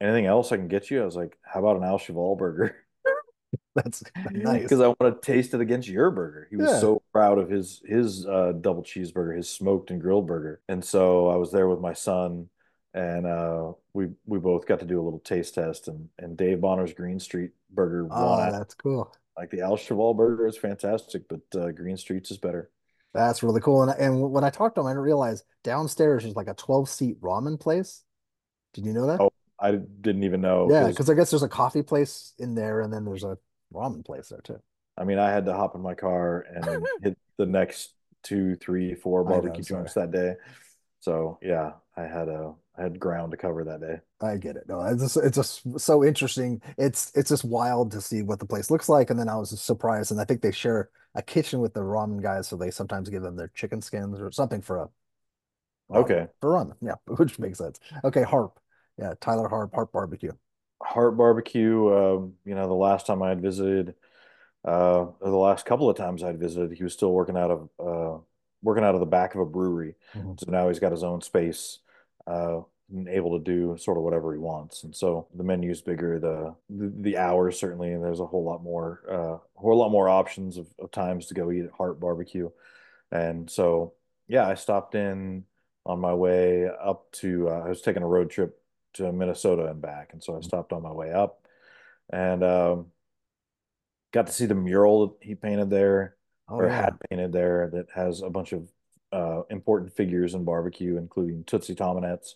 [0.00, 2.76] anything else I can get you?" I was like, "How about an Au Cheval burger?"
[3.74, 4.02] That's
[4.32, 6.48] nice because I want to taste it against your burger.
[6.50, 6.80] He was yeah.
[6.80, 11.28] so proud of his his uh, double cheeseburger, his smoked and grilled burger, and so
[11.28, 12.48] I was there with my son,
[12.92, 16.60] and uh, we we both got to do a little taste test, and and Dave
[16.60, 18.50] Bonner's Green Street burger oh.
[18.50, 19.14] That's cool.
[19.38, 22.70] Like the Au Cheval burger is fantastic, but uh, Green Streets is better.
[23.14, 23.82] That's really cool.
[23.82, 26.88] And and when I talked to him, I didn't realize downstairs is like a twelve
[26.88, 28.02] seat ramen place.
[28.74, 29.20] Did you know that?
[29.20, 29.30] Oh,
[29.60, 30.68] I didn't even know.
[30.68, 33.38] Yeah, because I guess there's a coffee place in there, and then there's a
[33.72, 34.60] ramen place there too.
[34.96, 37.92] I mean, I had to hop in my car and hit the next
[38.24, 40.34] two, three, four barbecue know, joints that day.
[41.00, 44.00] So yeah, I had a I had ground to cover that day.
[44.20, 44.64] I get it.
[44.68, 46.60] No, it's just, it's just so interesting.
[46.76, 49.58] It's it's just wild to see what the place looks like, and then I was
[49.60, 50.10] surprised.
[50.10, 53.22] And I think they share a kitchen with the ramen guys, so they sometimes give
[53.22, 54.88] them their chicken skins or something for a
[55.92, 56.74] ramen, okay for ramen.
[56.80, 57.78] Yeah, which makes sense.
[58.04, 58.58] Okay, Harp.
[58.98, 60.32] Yeah, Tyler Harp, Harp Barbecue.
[60.82, 61.94] Harp Barbecue.
[61.94, 63.94] Um, you know, the last time I had visited,
[64.64, 68.18] uh, the last couple of times I'd visited, he was still working out of uh,
[68.62, 69.94] working out of the back of a brewery.
[70.14, 70.32] Mm-hmm.
[70.38, 71.78] So now he's got his own space,
[72.26, 72.60] uh,
[72.90, 74.84] and able to do sort of whatever he wants.
[74.84, 78.62] And so the menu's bigger, the the, the hours certainly, and there's a whole lot
[78.62, 82.00] more, uh, a whole lot more options of, of times to go eat at Harp
[82.00, 82.50] Barbecue.
[83.10, 83.94] And so,
[84.26, 85.44] yeah, I stopped in
[85.84, 87.48] on my way up to.
[87.48, 88.58] Uh, I was taking a road trip
[88.94, 90.10] to Minnesota and back.
[90.12, 90.46] And so I mm-hmm.
[90.46, 91.46] stopped on my way up
[92.10, 92.86] and um,
[94.12, 96.16] got to see the mural that he painted there
[96.48, 96.82] oh, or yeah.
[96.82, 98.68] had painted there that has a bunch of
[99.12, 102.34] uh, important figures in barbecue, including Tootsie Tomanetz.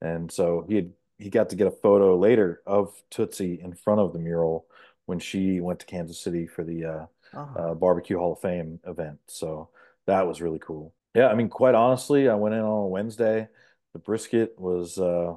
[0.00, 4.00] And so he had he got to get a photo later of Tootsie in front
[4.00, 4.66] of the mural
[5.06, 7.58] when she went to Kansas City for the uh, uh-huh.
[7.58, 9.18] uh, Barbecue Hall of Fame event.
[9.28, 9.70] So
[10.06, 10.92] that was really cool.
[11.14, 13.48] Yeah, I mean, quite honestly, I went in on a Wednesday.
[13.92, 15.36] The brisket was uh,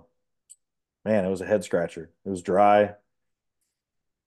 [1.08, 2.12] man, it was a head scratcher.
[2.26, 2.96] It was dry.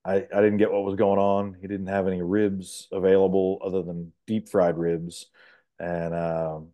[0.05, 1.57] I, I didn't get what was going on.
[1.61, 5.27] He didn't have any ribs available other than deep fried ribs.
[5.79, 6.69] And um,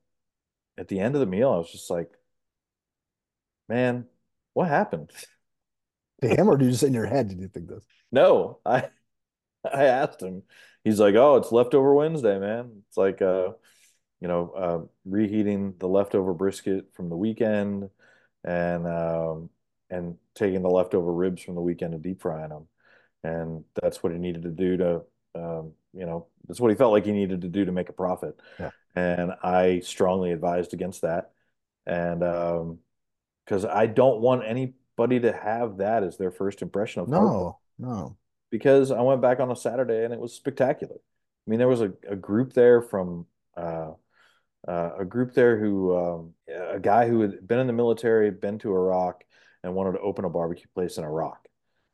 [0.78, 2.08] at the end of the meal, I was just like,
[3.68, 4.06] man,
[4.54, 5.10] what happened?
[6.22, 7.84] To him, or did you just in your head did you think this?
[8.10, 8.88] No, I
[9.70, 10.42] I asked him.
[10.84, 12.82] He's like, oh, it's leftover Wednesday, man.
[12.88, 13.50] It's like, uh,
[14.20, 17.90] you know, uh, reheating the leftover brisket from the weekend,
[18.44, 19.50] and um,
[19.90, 22.68] and taking the leftover ribs from the weekend and deep frying them.
[23.24, 25.02] And that's what he needed to do to,
[25.34, 27.92] um, you know, that's what he felt like he needed to do to make a
[27.92, 28.38] profit.
[28.58, 28.70] Yeah.
[28.94, 31.32] And I strongly advised against that.
[31.86, 32.22] And
[33.46, 38.16] because I don't want anybody to have that as their first impression of no, no.
[38.50, 40.96] Because I went back on a Saturday and it was spectacular.
[40.96, 43.26] I mean, there was a, a group there from
[43.56, 43.92] uh,
[44.66, 48.58] uh, a group there who um, a guy who had been in the military, been
[48.58, 49.24] to Iraq,
[49.62, 51.46] and wanted to open a barbecue place in Iraq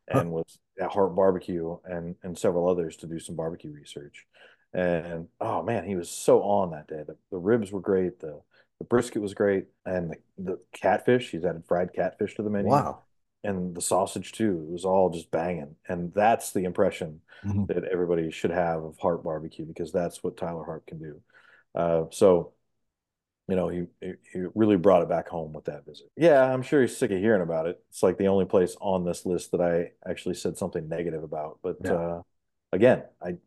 [0.07, 4.25] and was at Harp Barbecue and and several others to do some barbecue research.
[4.73, 7.03] And oh man, he was so on that day.
[7.05, 8.19] The, the ribs were great.
[8.19, 8.41] The
[8.79, 11.31] the brisket was great, and the, the catfish.
[11.31, 12.69] He's added fried catfish to the menu.
[12.69, 12.99] Wow.
[13.45, 14.65] And the sausage too.
[14.67, 17.65] It was all just banging, and that's the impression mm-hmm.
[17.65, 21.21] that everybody should have of Harp Barbecue because that's what Tyler Harp can do.
[21.75, 22.53] Uh, so
[23.47, 26.07] you know, he he really brought it back home with that visit.
[26.15, 27.83] Yeah, I'm sure he's sick of hearing about it.
[27.89, 31.59] It's like the only place on this list that I actually said something negative about.
[31.61, 31.91] But yeah.
[31.91, 32.21] uh,
[32.71, 33.37] again, I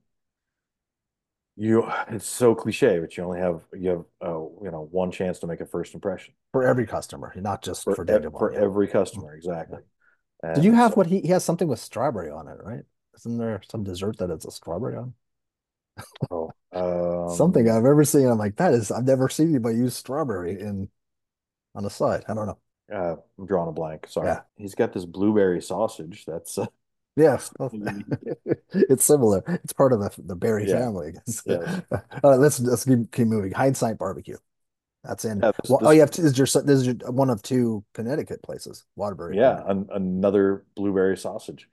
[1.57, 5.39] you it's so cliche, but you only have you have uh, you know one chance
[5.41, 8.61] to make a first impression for every customer, not just for, for, Daniel for Yeah.
[8.61, 9.81] every customer, exactly.
[10.43, 12.83] Did And you have so- what he, he has something with strawberry on it, right?
[13.17, 15.15] Isn't there some dessert that it's a strawberry on?
[16.31, 18.27] oh, um, Something I've ever seen.
[18.27, 20.89] I'm like, that is, I've never seen anybody use strawberry in
[21.75, 22.25] on the side.
[22.29, 22.59] I don't know.
[22.95, 24.07] uh, I'm drawing a blank.
[24.09, 24.29] Sorry.
[24.29, 24.41] Yeah.
[24.57, 26.25] He's got this blueberry sausage.
[26.27, 26.67] That's uh,
[27.17, 27.51] Yes,
[28.73, 29.43] it's similar.
[29.65, 30.79] It's part of the the berry Yeah.
[30.81, 31.15] family.
[31.47, 31.81] Yeah.
[32.23, 33.53] All right, let's let's keep, keep moving.
[33.53, 34.37] Hindsight barbecue.
[35.03, 35.41] That's in.
[35.41, 37.43] Yeah, this- well, oh, you have to, this is your this is your, one of
[37.43, 38.85] two Connecticut places.
[38.97, 39.37] Waterbury.
[39.37, 41.69] yeah, an, another blueberry sausage.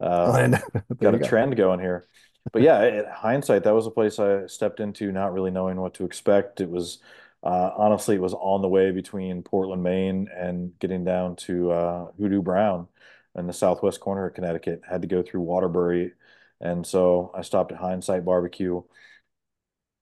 [0.00, 0.62] Oh, Uh, and-
[1.00, 1.26] got a go.
[1.26, 2.04] trend going here.
[2.52, 5.94] But yeah, in hindsight, that was a place I stepped into not really knowing what
[5.94, 6.60] to expect.
[6.60, 6.98] It was
[7.42, 12.06] uh, honestly, it was on the way between Portland, Maine, and getting down to uh,
[12.18, 12.88] Hoodoo Brown
[13.36, 14.82] in the southwest corner of Connecticut.
[14.88, 16.12] Had to go through Waterbury,
[16.60, 18.82] and so I stopped at Hindsight Barbecue.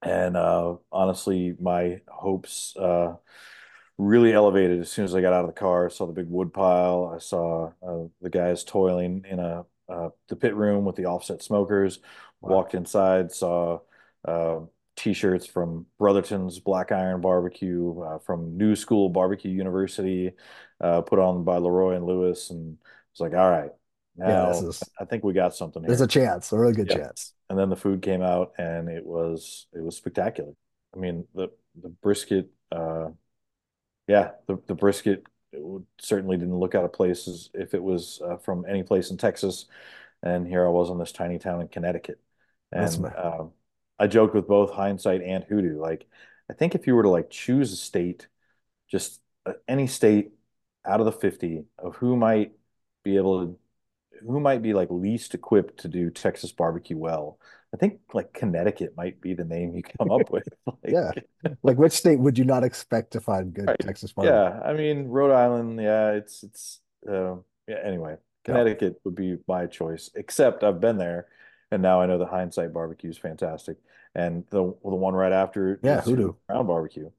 [0.03, 3.15] And uh, honestly, my hopes uh,
[3.99, 5.87] really elevated as soon as I got out of the car.
[5.87, 7.13] I saw the big wood pile.
[7.15, 11.43] I saw uh, the guys toiling in a uh, the pit room with the offset
[11.43, 12.01] smokers.
[12.41, 12.57] Wow.
[12.57, 13.81] Walked inside, saw
[14.25, 14.61] uh,
[14.97, 20.33] t-shirts from Brotherton's Black Iron Barbecue, uh, from New School Barbecue University,
[20.81, 22.79] uh, put on by Leroy and Lewis, and
[23.13, 23.71] was like, all right,
[24.17, 26.95] now this is I think we got something there's a chance, a really good Yeah.
[26.95, 27.35] chance.
[27.51, 30.53] and then the food came out and it was it was spectacular.
[30.95, 31.49] I mean the
[31.83, 33.11] the brisket uh
[34.09, 37.83] yeah the the brisket it would, certainly didn't look out of place as if it
[37.83, 39.67] was uh, from any place in Texas
[40.23, 42.21] and here I was in this tiny town in Connecticut
[42.77, 43.53] That's and um
[43.99, 46.07] I joked with both Hindsight and Hoodoo like
[46.51, 48.29] I think if you were to like choose a state
[48.91, 50.33] just uh, any state
[50.85, 52.53] out of the 50 of who might
[53.05, 53.59] be able to
[54.27, 57.39] who might be like least equipped to do Texas barbecue well.
[57.75, 60.47] I think like Connecticut might be the name you come up with.
[60.67, 61.13] Like, Yeah.
[61.63, 63.79] Like which state would you not expect to find good Right.
[63.81, 64.55] Texas barbecue?
[64.57, 64.61] yeah.
[64.65, 67.37] I mean, Rhode Island, yeah, it's it's uh,
[67.67, 67.79] yeah.
[67.85, 70.11] Anyway, Connecticut would be my choice.
[70.15, 71.29] Except I've been there,
[71.71, 73.79] and now I know the Hindsight barbecue is fantastic,
[74.15, 76.35] and the the one right after Yeah, Hoodoo.
[76.47, 77.11] Brown Barbecue,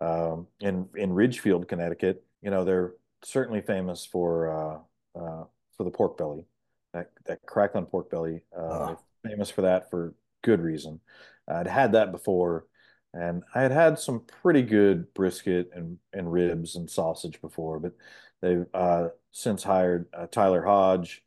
[0.00, 2.24] um, in in Ridgefield, Connecticut.
[2.42, 4.78] You know, they're certainly famous for uh,
[5.14, 5.44] uh,
[5.76, 6.46] for the pork belly,
[6.92, 8.42] that that crackling pork belly.
[8.56, 11.00] Uh, they're famous for that for good reason.
[11.48, 12.66] I'd had that before,
[13.12, 17.92] and I had had some pretty good brisket and and ribs and sausage before, but
[18.40, 21.22] they've uh, since hired uh, Tyler Hodge,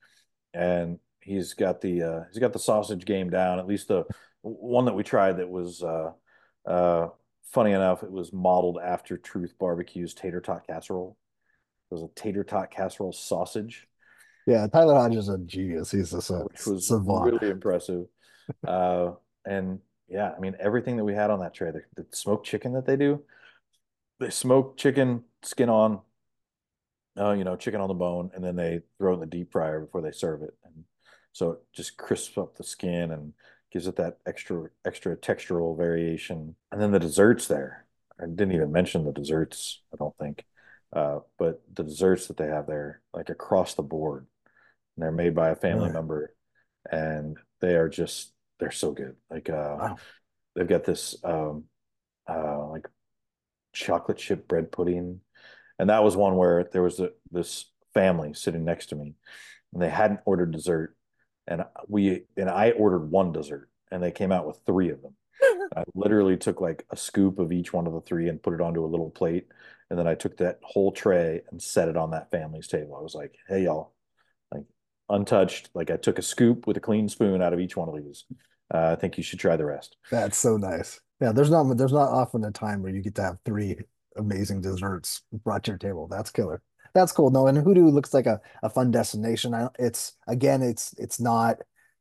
[0.54, 3.60] and he's got the uh, he's got the sausage game down.
[3.60, 4.06] At least the
[4.42, 6.12] one that we tried that was uh,
[6.66, 7.10] uh,
[7.52, 11.18] funny enough, it was modeled after Truth Barbecue's tater tot casserole.
[11.92, 13.88] Was a tater tot casserole sausage,
[14.48, 15.92] Yeah, Tyler Hodge is a genius.
[15.92, 17.34] He's a which was savant.
[17.34, 18.06] really impressive.
[18.68, 19.14] Uh,
[19.46, 22.74] and yeah, I mean everything that we had on that tray, the, the smoked chicken
[22.74, 23.24] that they do,
[24.20, 26.00] they smoke chicken skin on,
[27.20, 29.52] uh, you know, chicken on the bone, and then they throw it in the deep
[29.52, 30.84] fryer before they serve it, and
[31.34, 33.34] so it just crisps up the skin and
[33.72, 36.56] gives it that extra extra textural variation.
[36.72, 37.86] And then the desserts there,
[38.22, 40.46] I didn't even mention the desserts, I don't think,
[40.96, 44.26] uh, but the desserts that they have there, like across the board,
[44.96, 46.34] and they're made by a family member,
[46.92, 49.16] and they are just they're so good.
[49.30, 49.98] Like uh, Wow.
[50.56, 51.66] they've got this um,
[52.30, 52.88] uh, like
[53.74, 55.20] chocolate chip bread pudding,
[55.80, 59.16] and that was one where there was a, this family sitting next to me,
[59.74, 60.96] and they hadn't ordered dessert,
[61.48, 65.16] and we and I ordered one dessert, and they came out with three of them.
[65.76, 68.62] I literally took like a scoop of each one of the three and put it
[68.62, 69.48] onto a little plate,
[69.90, 72.96] and then I took that whole tray and set it on that family's table.
[72.96, 73.94] I was like, "Hey, y'all."
[74.52, 74.64] Like
[75.10, 77.96] untouched, like I took a scoop with a clean spoon out of each one of
[77.96, 78.26] these.
[78.74, 79.98] Uh, I think you should try the rest.
[80.10, 81.00] That's so nice.
[81.22, 83.78] Yeah, there's not there's not often a time where you get to have three
[84.18, 86.08] amazing desserts brought to your table.
[86.08, 86.62] That's killer.
[86.94, 87.30] That's cool.
[87.30, 89.54] No, and Hoodoo looks like a, a fun destination.
[89.54, 91.58] I, it's again, it's it's not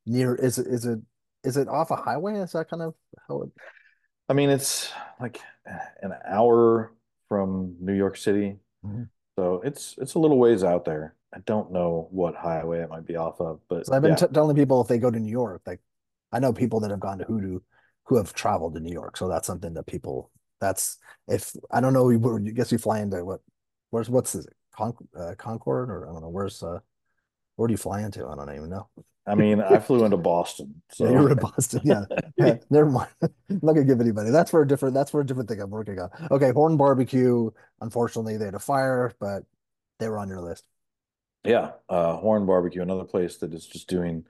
[0.06, 0.34] near.
[0.34, 1.00] Is is it
[1.44, 2.34] is it off a highway?
[2.36, 2.94] Is that kind of
[3.28, 3.50] how it?
[4.28, 5.40] I mean, it's like
[6.02, 6.92] an hour
[7.28, 9.08] from New York City, Mhm.
[9.38, 11.16] so it's it's a little ways out there.
[11.32, 14.16] I don't know what highway it might be off of, but So I've been yeah,
[14.16, 15.80] t telling people if they go to New York, like
[16.32, 17.60] I know people that have gone to Hoodoo
[18.04, 19.16] who have traveled to New York.
[19.16, 20.30] So that's something that people.
[20.60, 22.08] That's if I don't know.
[22.10, 23.40] You you guess you fly into what?
[23.90, 24.46] Where's what's this?
[24.76, 26.28] Con uh, Concord or I don't know.
[26.28, 26.80] Where's uh?
[27.56, 28.26] Where do you fly into?
[28.26, 28.88] I don't even know.
[29.26, 31.80] I mean, I flew into Boston, Yeah, you're in Boston.
[31.84, 32.04] Yeah.
[32.36, 33.10] Yeah, never mind.
[33.22, 34.30] I'm not gonna give anybody.
[34.30, 34.94] That's for a different.
[34.94, 36.10] That's for a different thing I'm working on.
[36.30, 37.50] Okay, Horn Barbecue.
[37.80, 39.44] Unfortunately, they had a fire, but
[39.98, 40.64] they were on your list.
[41.44, 44.24] Yeah, uh, Horn Barbecue, another place that is just doing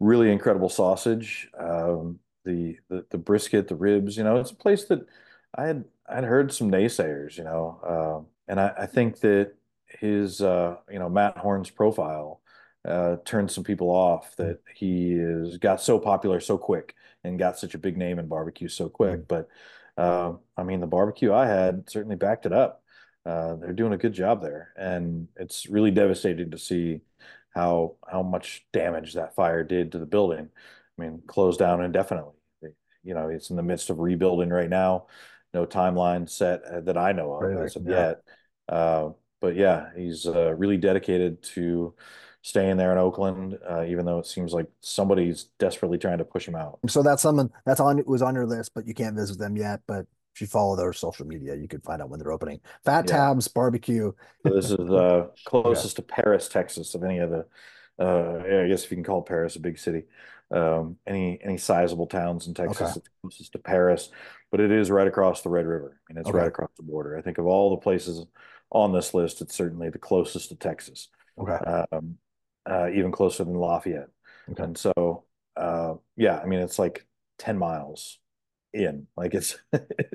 [0.00, 1.50] really incredible sausage.
[1.58, 4.16] Um, the, the the brisket, the ribs.
[4.16, 5.06] You know, it's a place that
[5.54, 7.36] I had I'd heard some naysayers.
[7.36, 9.54] You know, uh, and I, I think that
[9.86, 12.41] his uh, you know Matt Horn's profile
[12.84, 17.58] uh, turned some people off that he is got so popular so quick and got
[17.58, 19.28] such a big name in barbecue so quick.
[19.28, 19.48] But
[19.96, 22.82] uh, I mean, the barbecue I had certainly backed it up.
[23.24, 27.00] Uh, they're doing a good job there, and it's really devastating to see
[27.54, 30.48] how how much damage that fire did to the building.
[30.98, 32.34] I mean, closed down indefinitely.
[33.04, 35.06] You know, it's in the midst of rebuilding right now.
[35.54, 37.64] No timeline set uh, that I know of really?
[37.64, 38.08] as of yeah.
[38.08, 38.22] yet.
[38.68, 39.10] Uh,
[39.40, 41.94] but yeah, he's uh, really dedicated to
[42.42, 46.46] staying there in Oakland, uh, even though it seems like somebody's desperately trying to push
[46.46, 46.78] him out.
[46.88, 49.80] So that's someone that's on was on your list, but you can't visit them yet.
[49.86, 52.60] But if you follow their social media, you can find out when they're opening.
[52.84, 53.16] Fat yeah.
[53.16, 54.12] Tabs Barbecue.
[54.44, 56.02] so this is the closest yeah.
[56.02, 57.46] to Paris, Texas, of any of the.
[57.98, 60.04] Uh, I guess if you can call Paris a big city,
[60.50, 62.98] um, any any sizable towns in Texas, okay.
[62.98, 64.10] it's closest to Paris,
[64.50, 66.00] but it is right across the Red River.
[66.08, 66.38] I mean, it's okay.
[66.38, 67.16] right across the border.
[67.16, 68.24] I think of all the places
[68.72, 71.08] on this list, it's certainly the closest to Texas.
[71.38, 71.54] Okay.
[71.92, 72.18] Um,
[72.68, 74.08] uh, even closer than Lafayette.
[74.50, 74.62] Okay.
[74.62, 75.24] And so,
[75.56, 77.06] uh, yeah, I mean, it's like
[77.38, 78.18] 10 miles
[78.72, 79.58] in like it's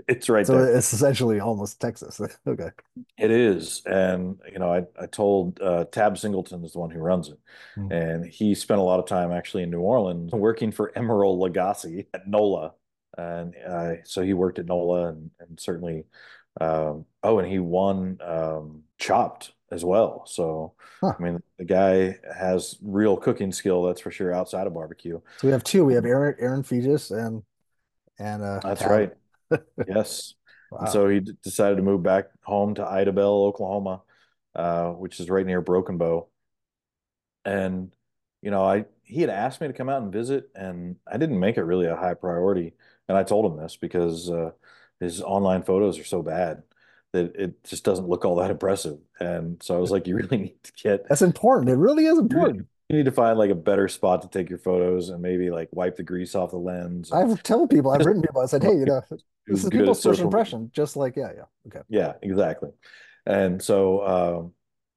[0.07, 0.75] it's right so there.
[0.75, 2.69] it's essentially almost texas okay
[3.17, 6.99] it is and you know i, I told uh, tab singleton is the one who
[6.99, 7.39] runs it
[7.77, 7.91] mm-hmm.
[7.91, 12.07] and he spent a lot of time actually in new orleans working for emeril lagasse
[12.13, 12.73] at nola
[13.17, 16.05] and uh, so he worked at nola and, and certainly
[16.59, 21.13] um, oh and he won um, chopped as well so huh.
[21.19, 25.47] i mean the guy has real cooking skill that's for sure outside of barbecue so
[25.47, 27.43] we have two we have aaron aaron Feges and
[28.19, 29.11] and uh, that's right.
[29.87, 30.33] yes.
[30.71, 30.85] Wow.
[30.85, 34.01] So he d- decided to move back home to Idabel, Oklahoma,
[34.55, 36.27] uh, which is right near Broken Bow.
[37.45, 37.91] And
[38.41, 41.39] you know, I he had asked me to come out and visit, and I didn't
[41.39, 42.73] make it really a high priority.
[43.07, 44.51] And I told him this because uh,
[44.99, 46.63] his online photos are so bad
[47.17, 48.99] that it just doesn't look all that impressive.
[49.19, 51.07] And so I was like, you really need to get.
[51.09, 51.69] That's important.
[51.69, 52.67] It really is important.
[52.89, 55.67] You need to find like a better spot to take your photos and maybe like
[55.71, 57.11] wipe the grease off the lens.
[57.11, 59.01] I've told people, I've written people, I said, hey, you know,
[59.47, 60.71] this is people's first impression.
[60.73, 61.81] Just like, yeah, yeah, okay.
[61.89, 62.69] Yeah, exactly.
[63.25, 64.51] And so, um,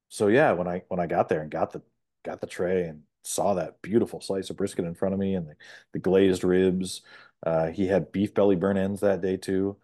[0.07, 1.81] so yeah, when I when I got there and got the
[2.23, 5.47] got the tray and saw that beautiful slice of brisket in front of me and
[5.47, 5.55] the,
[5.93, 7.01] the glazed ribs,
[7.45, 9.77] uh, he had beef belly burnt ends that day too.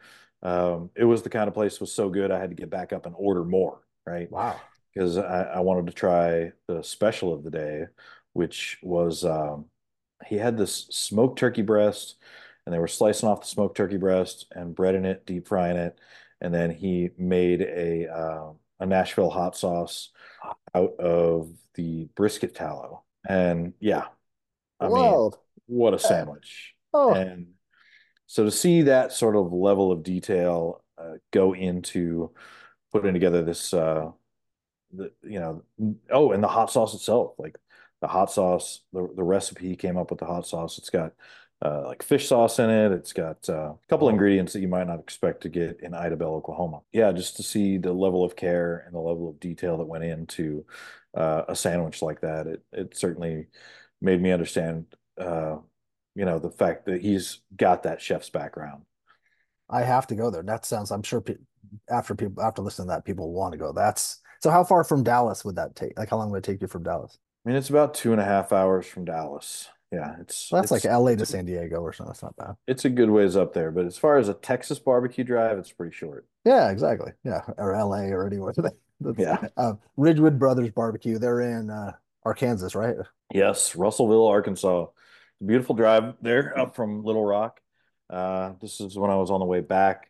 [0.44, 2.94] Um, it was the kind of place was so good I had to get back
[2.94, 3.82] up and order more.
[4.06, 4.32] Right.
[4.32, 4.60] Wow
[4.98, 7.84] because I, I, wanted to try the special of the day,
[8.34, 9.66] which was um,
[10.26, 12.16] he had this smoked turkey breast,
[12.66, 16.00] and they were slicing off the smoked turkey breast and breading it, deep frying it,
[16.42, 20.10] and then he made a uh, a Nashville hot sauce
[20.74, 24.06] out of the brisket tallow, and yeah,
[24.80, 25.32] I mean,
[25.68, 26.74] what a sandwich!
[26.92, 27.14] Oh.
[27.14, 27.50] And
[28.28, 32.32] so to see that sort of level of detail uh, go into
[32.92, 34.12] putting together this uh,
[34.94, 35.64] the you know
[36.12, 37.58] oh and the hot sauce itself like
[38.02, 40.78] the hot sauce the, the recipe came up with the hot sauce.
[40.78, 41.14] It's got
[41.64, 42.92] uh, like fish sauce in it.
[42.92, 46.36] It's got uh, a couple ingredients that you might not expect to get in idabel
[46.36, 46.82] oklahoma.
[46.92, 50.04] Yeah just to see the level of care and the level of detail that went
[50.04, 50.66] into
[51.16, 52.48] uh, a sandwich like that.
[52.48, 53.48] It, it certainly
[54.02, 54.86] made me understand
[55.20, 55.58] uh,
[56.18, 58.84] you know the fact that he's got that chef's background
[59.70, 61.36] i have to go there that sounds i'm sure pe-
[61.90, 65.04] after people after listening to that people want to go that's so how far from
[65.04, 65.98] Dallas would that take?
[65.98, 67.18] Like how long would it take you from Dallas?
[67.46, 69.70] I mean, it's about two and a half hours from Dallas.
[69.92, 72.12] Yeah, it's well, that's it's, like LA to San Diego or something.
[72.12, 72.56] That's not bad.
[72.68, 75.72] It's a good ways up there, but as far as a Texas barbecue drive, it's
[75.72, 76.26] pretty short.
[76.44, 77.14] Yeah, exactly.
[77.24, 78.54] Yeah, or LA or anywhere.
[79.18, 79.48] yeah.
[79.56, 81.20] Uh, Ridgewood Brothers Barbecue.
[81.20, 81.94] They're in uh,
[82.26, 82.98] Arkansas, right?
[83.34, 84.88] Yes, Russellville, Arkansas.
[85.46, 87.60] Beautiful drive there up from Little Rock.
[88.10, 90.10] Uh, this is when I was on the way back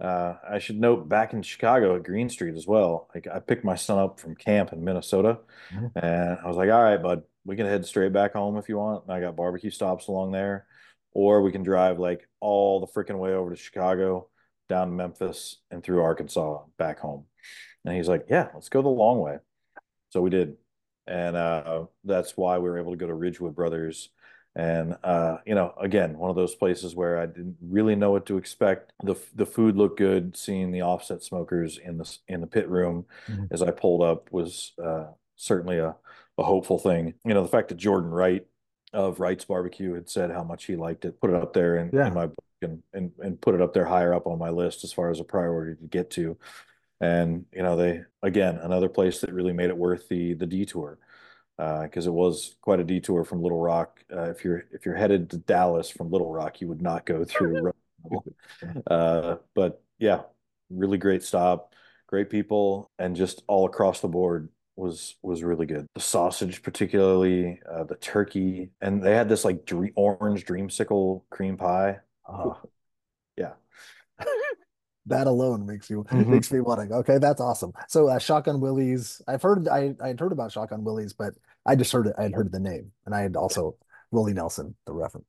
[0.00, 3.08] uh, I should note back in Chicago at Green Street as well.
[3.14, 5.40] Like I picked my son up from camp in Minnesota,
[5.72, 5.98] mm-hmm.
[5.98, 8.78] and I was like, "All right, bud, we can head straight back home if you
[8.78, 10.66] want." And I got barbecue stops along there,
[11.12, 14.28] or we can drive like all the freaking way over to Chicago,
[14.70, 17.26] down to Memphis, and through Arkansas back home.
[17.84, 19.36] And he's like, "Yeah, let's go the long way."
[20.08, 20.56] So we did,
[21.06, 24.08] and uh, that's why we were able to go to Ridgewood Brothers
[24.56, 28.26] and uh, you know, again, one of those places where I didn't really know what
[28.26, 28.92] to expect.
[29.02, 30.36] the The food looked good.
[30.36, 33.44] Seeing the offset smokers in the in the pit room mm-hmm.
[33.52, 35.94] as I pulled up was uh, certainly a
[36.36, 37.14] a hopeful thing.
[37.24, 38.44] You know, the fact that Jordan Wright
[38.92, 41.90] of Wright's Barbecue had said how much he liked it, put it up there in,
[41.92, 42.08] yeah.
[42.08, 44.82] in my book, and, and and put it up there higher up on my list
[44.82, 46.36] as far as a priority to get to.
[47.00, 50.98] And you know, they again another place that really made it worth the the detour.
[51.60, 54.02] Because uh, it was quite a detour from Little Rock.
[54.10, 57.24] Uh, if you're if you're headed to Dallas from Little Rock, you would not go
[57.26, 57.72] through.
[58.90, 60.22] uh, but yeah,
[60.70, 61.74] really great stop,
[62.06, 65.86] great people, and just all across the board was was really good.
[65.94, 71.58] The sausage, particularly uh, the turkey, and they had this like dream, orange dreamsicle cream
[71.58, 71.98] pie.
[72.26, 72.54] Uh,
[73.36, 73.52] yeah,
[75.06, 76.30] that alone makes you mm-hmm.
[76.30, 76.94] makes me want to.
[76.96, 77.72] Okay, that's awesome.
[77.88, 81.34] So uh, Shotgun Willie's, I've heard I I had heard about Shotgun Willie's, but
[81.70, 82.16] I just heard it.
[82.18, 83.76] I had heard the name, and I had also
[84.10, 85.26] Willie Nelson, the reference.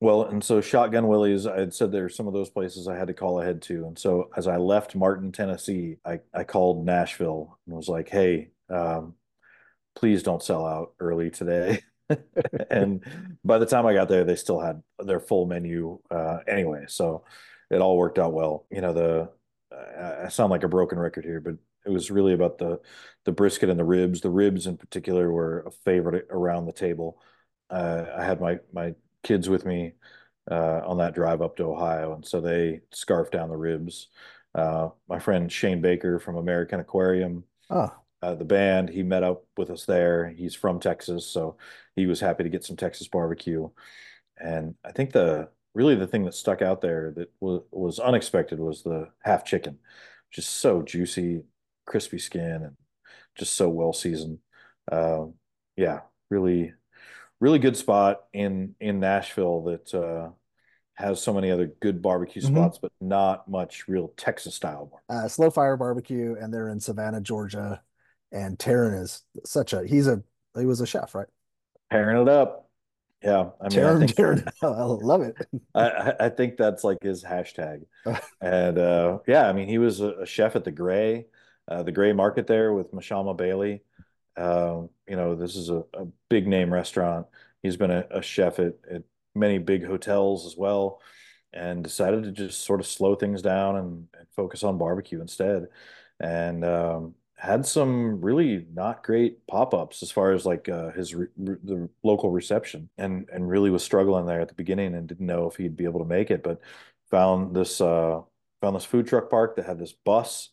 [0.00, 2.96] Well, and so Shotgun Willie's, I had said there are some of those places I
[2.96, 3.86] had to call ahead to.
[3.86, 8.50] And so as I left Martin, Tennessee, I, I called Nashville and was like, hey,
[8.68, 9.14] um,
[9.94, 11.82] please don't sell out early today.
[12.70, 13.04] and
[13.44, 16.86] by the time I got there, they still had their full menu uh, anyway.
[16.88, 17.24] So
[17.70, 18.66] it all worked out well.
[18.70, 19.30] You know, the
[19.72, 21.54] I sound like a broken record here, but
[21.86, 22.80] it was really about the
[23.24, 24.20] the brisket and the ribs.
[24.20, 27.20] The ribs in particular were a favorite around the table.
[27.70, 29.94] Uh, I had my my kids with me
[30.50, 34.08] uh, on that drive up to Ohio, and so they scarfed down the ribs.
[34.54, 37.92] Uh, my friend Shane Baker from American Aquarium, oh.
[38.22, 40.28] uh, the band, he met up with us there.
[40.28, 41.58] He's from Texas, so
[41.94, 43.68] he was happy to get some Texas barbecue.
[44.38, 48.58] And I think the really the thing that stuck out there that was was unexpected
[48.58, 49.78] was the half chicken,
[50.30, 51.42] just so juicy,
[51.86, 52.76] crispy skin, and
[53.36, 54.38] just so well seasoned.
[54.90, 55.26] Uh,
[55.76, 56.72] yeah, really
[57.40, 60.30] really good spot in in Nashville that uh,
[60.94, 62.54] has so many other good barbecue mm-hmm.
[62.54, 64.90] spots, but not much real Texas style.
[65.08, 67.82] Uh, Slow Fire Barbecue, and they're in Savannah, Georgia.
[68.32, 70.22] And Taryn is such a he's a
[70.58, 71.28] he was a chef, right?
[71.90, 72.64] Pairing it up.
[73.22, 75.36] Yeah, I mean, Taryn, I, think, Taryn, I love it.
[75.74, 77.84] I, I think that's like his hashtag,
[78.40, 81.26] and uh, yeah, I mean, he was a, a chef at the Grey,
[81.68, 83.82] uh, the Grey Market there with Mashama Bailey.
[84.36, 87.26] Um, you know, this is a, a, big name restaurant.
[87.62, 89.02] He's been a, a chef at, at,
[89.34, 91.00] many big hotels as well,
[91.52, 95.66] and decided to just sort of slow things down and, and focus on barbecue instead.
[96.20, 101.26] And um, had some really not great pop-ups as far as like uh, his re-
[101.36, 105.26] re- the local reception, and and really was struggling there at the beginning and didn't
[105.26, 106.60] know if he'd be able to make it, but
[107.10, 108.20] found this uh,
[108.62, 110.50] found this food truck park that had this bus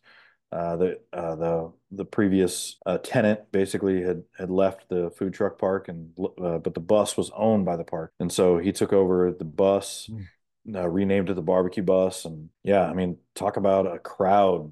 [0.53, 5.57] uh, the uh, the the previous uh, tenant basically had had left the food truck
[5.57, 8.93] park, and uh, but the bus was owned by the park, and so he took
[8.93, 10.93] over the bus, mm.
[10.93, 14.71] renamed it the barbecue bus, and yeah, I mean, talk about a crowd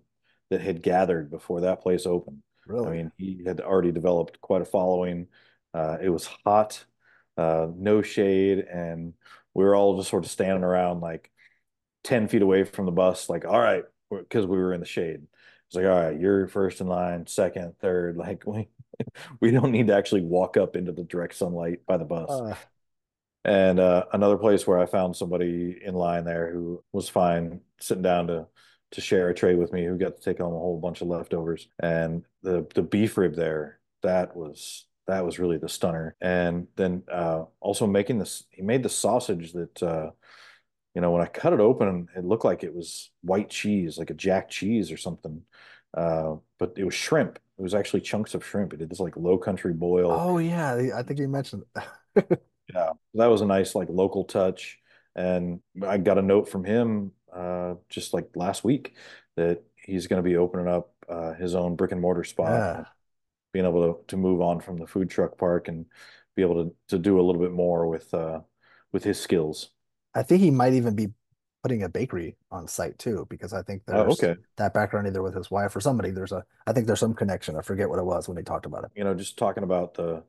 [0.52, 2.44] that had gathered before that place opened.
[2.68, 5.30] Really, I mean, he had already developed quite a following.
[5.74, 6.86] Uh, it was hot,
[7.38, 9.16] no shade, and
[9.56, 11.32] we were all just sort of standing around like
[12.04, 15.22] ten feet away from the bus, like, all right, because we were in the shade
[15.72, 18.17] it's like, all right, you're first in line, second, third.
[18.17, 18.67] Like we
[19.39, 22.30] we don't need to actually walk up into the direct sunlight by the bus.
[22.30, 22.55] Uh.
[23.45, 28.03] And uh, another place where I found somebody in line there who was fine sitting
[28.03, 28.47] down to
[28.91, 31.07] to share a tray with me, who got to take home a whole bunch of
[31.07, 31.69] leftovers.
[31.80, 36.17] And the the beef rib there, that was that was really the stunner.
[36.19, 40.09] And then uh, also making this, he made the sausage that uh,
[40.94, 44.10] you know, when I cut it open, it looked like it was white cheese, like
[44.10, 45.42] a jack cheese or something.
[45.94, 47.39] Uh, but it was shrimp.
[47.58, 48.74] It was actually chunks of shrimp.
[48.74, 50.12] It did this like low country boil.
[50.12, 51.64] Oh yeah, I think you mentioned
[52.74, 54.80] yeah, that was a nice like local touch.
[55.16, 58.96] And I got a note from him uh, just like last week
[59.36, 62.86] that he's going to be opening up uh, his own brick and mortar spot, yeah.
[63.54, 65.86] being able to to move on from the food truck park and
[66.36, 68.39] be able to to do a little bit more with uh,
[68.92, 69.72] with his skills.
[70.14, 71.09] I think he might even be
[71.64, 74.41] putting a bakery on site too, because I think oh, there's oh, okay.
[74.57, 76.12] that background either with his wife or somebody.
[76.12, 77.55] There's a, I think there's some connection.
[77.55, 78.91] I forget what it was when he talked about it.
[78.95, 80.24] You know, just talking about the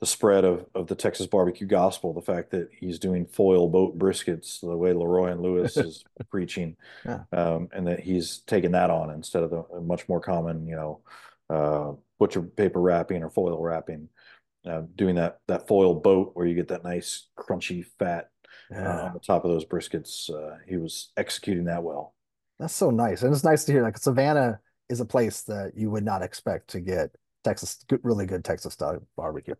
[0.00, 3.98] the spread of of the Texas barbecue gospel, the fact that he's doing foil boat
[3.98, 7.20] briskets the way Leroy and Lewis is preaching, yeah.
[7.32, 11.00] um, and that he's taking that on instead of the much more common, you know,
[11.48, 14.08] uh, butcher paper wrapping or foil wrapping.
[14.66, 18.29] Uh, doing that that foil boat where you get that nice crunchy fat
[18.70, 19.02] yeah.
[19.02, 20.30] uh, on the top of those briskets.
[20.30, 22.14] Uh, he was executing that well.
[22.58, 23.82] That's so nice, and it's nice to hear.
[23.82, 27.10] Like Savannah is a place that you would not expect to get
[27.44, 29.54] Texas, good, really good Texas style barbecue.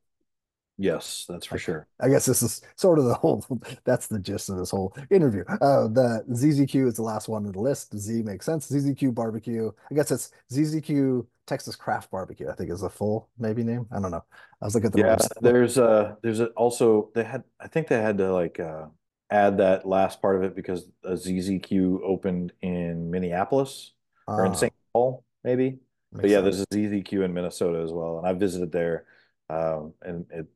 [0.80, 1.86] Yes, that's for sure.
[2.00, 3.44] I guess this is sort of the whole.
[3.84, 5.44] That's the gist of this whole interview.
[5.46, 7.94] Uh, the ZZQ is the last one in the list.
[7.98, 8.70] Z makes sense.
[8.70, 9.70] ZZQ barbecue.
[9.90, 12.48] I guess it's ZZQ Texas Craft Barbecue.
[12.48, 13.88] I think is the full maybe name.
[13.92, 14.24] I don't know.
[14.62, 15.16] I was looking at the yeah.
[15.16, 15.42] Website.
[15.42, 18.86] There's uh there's a, also they had I think they had to like uh
[19.30, 23.92] add that last part of it because a ZZQ opened in Minneapolis
[24.26, 24.54] or in ah.
[24.54, 24.72] St.
[24.92, 25.78] Paul maybe.
[26.12, 26.66] But yeah, sense.
[26.70, 29.06] there's a ZZQ in Minnesota as well, and I visited there
[29.50, 30.46] um, and it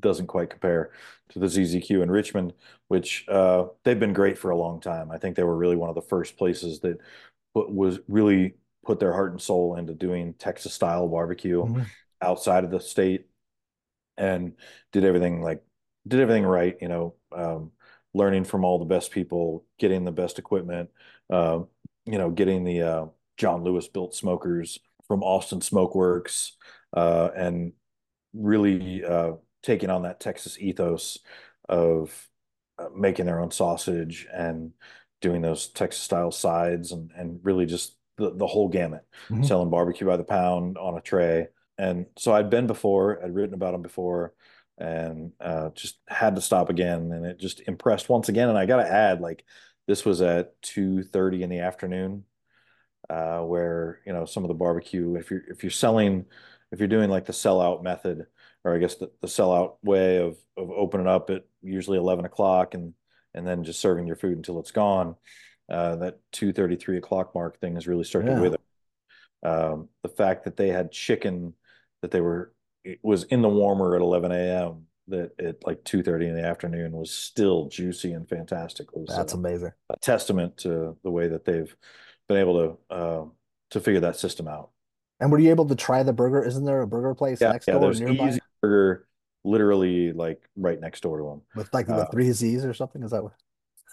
[0.00, 0.90] doesn't quite compare
[1.30, 2.54] to the ZZQ in Richmond,
[2.88, 5.10] which uh, they've been great for a long time.
[5.10, 6.98] I think they were really one of the first places that
[7.54, 8.54] was really
[8.84, 11.82] put their heart and soul into doing Texas style barbecue mm-hmm.
[12.22, 13.26] outside of the state
[14.16, 14.54] and
[14.92, 15.62] did everything like
[16.08, 17.72] did everything right, you know, um,
[18.14, 20.90] learning from all the best people, getting the best equipment,
[21.30, 21.60] uh,
[22.06, 23.06] you know, getting the uh,
[23.36, 26.52] John Lewis built smokers from Austin Smokeworks,
[26.96, 27.72] uh, and
[28.32, 29.32] really uh,
[29.62, 31.18] taking on that Texas ethos
[31.68, 32.28] of
[32.78, 34.72] uh, making their own sausage and
[35.20, 39.42] doing those Texas style sides and and really just the, the whole gamut, mm-hmm.
[39.42, 41.48] selling barbecue by the pound on a tray.
[41.78, 44.34] And so I'd been before, I'd written about them before,
[44.80, 47.12] and uh, just had to stop again.
[47.12, 48.48] And it just impressed once again.
[48.48, 49.44] And I got to add, like,
[49.86, 52.24] this was at two thirty in the afternoon,
[53.08, 55.16] uh, where you know some of the barbecue.
[55.16, 56.26] If you're if you're selling,
[56.72, 58.26] if you're doing like the sellout method,
[58.64, 62.74] or I guess the, the sellout way of of opening up at usually eleven o'clock
[62.74, 62.94] and
[63.34, 65.16] and then just serving your food until it's gone.
[65.68, 68.36] Uh, that two thirty three o'clock mark thing is really starting yeah.
[68.36, 68.58] to wither.
[69.42, 71.54] Um, the fact that they had chicken
[72.02, 72.52] that they were
[72.84, 74.86] it was in the warmer at 11 a.m.
[75.08, 78.94] that at like 2:30 in the afternoon was still juicy and fantastic.
[78.94, 79.72] Was, That's uh, amazing.
[79.90, 81.74] A testament to the way that they've
[82.28, 83.24] been able to uh,
[83.70, 84.70] to figure that system out.
[85.20, 86.42] And were you able to try the burger?
[86.42, 88.28] Isn't there a burger place yeah, next yeah, door nearby?
[88.28, 89.06] Easy burger,
[89.44, 91.42] literally like right next door to them.
[91.54, 93.02] With like the uh, three Z's or something.
[93.02, 93.32] Is that what?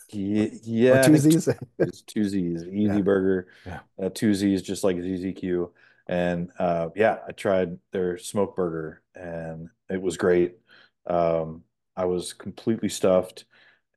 [0.09, 1.49] Yeah, yeah two Z's.
[1.79, 2.63] it's two Z's.
[2.63, 3.01] Easy yeah.
[3.01, 3.47] burger.
[3.65, 3.79] Yeah.
[4.01, 5.69] Uh, two Z's, just like ZZQ.
[6.07, 10.57] And uh, yeah, I tried their smoke burger, and it was great.
[11.05, 11.63] Um,
[11.95, 13.45] I was completely stuffed,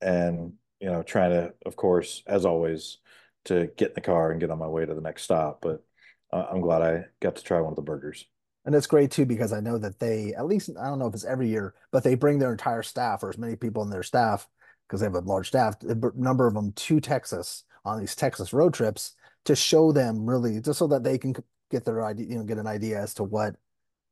[0.00, 2.98] and you know, trying to, of course, as always,
[3.44, 5.60] to get in the car and get on my way to the next stop.
[5.60, 5.84] But
[6.32, 8.26] uh, I'm glad I got to try one of the burgers.
[8.64, 11.14] And it's great too because I know that they, at least I don't know if
[11.14, 14.02] it's every year, but they bring their entire staff or as many people in their
[14.02, 14.46] staff
[14.86, 18.52] because they have a large staff, a number of them to Texas on these Texas
[18.52, 19.14] road trips
[19.46, 21.34] to show them really just so that they can
[21.70, 23.56] get their idea, you know, get an idea as to what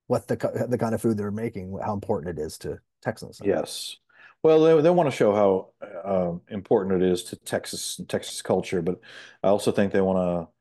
[0.06, 3.40] what the the kind of food they're making, how important it is to Texans.
[3.44, 3.96] Yes.
[4.42, 5.68] Well, they, they want to show how
[6.04, 9.00] uh, important it is to Texas and Texas culture, but
[9.42, 10.52] I also think they want to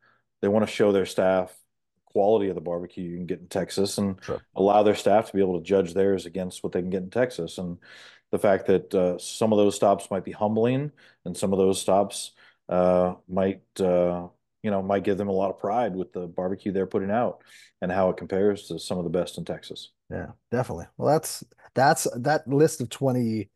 [0.41, 1.56] they want to show their staff
[2.06, 4.41] quality of the barbecue you can get in Texas and sure.
[4.56, 7.10] allow their staff to be able to judge theirs against what they can get in
[7.10, 7.60] Texas.
[7.60, 7.78] And
[8.32, 10.91] the fact that uh, some of those stops might be humbling
[11.26, 12.32] and some of those stops
[12.70, 14.28] uh, might uh,
[14.64, 17.41] you know might give them a lot of pride with the barbecue they're putting out
[17.82, 19.91] and how it compares to some of the best in Texas.
[20.10, 20.86] Yeah, definitely.
[20.97, 21.43] Well, that's
[21.76, 23.49] that's that list of 20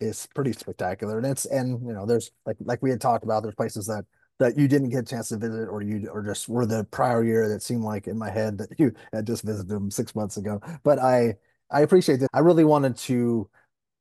[0.00, 1.18] is pretty spectacular.
[1.18, 4.04] And it's and you know, there's like like we had talked about, there's places that
[4.38, 7.24] that you didn't get a chance to visit or you or just were the prior
[7.24, 10.36] year that seemed like in my head that you had just visited them six months
[10.36, 10.60] ago.
[10.84, 11.34] But I
[11.70, 12.30] I appreciate that.
[12.32, 13.48] I really wanted to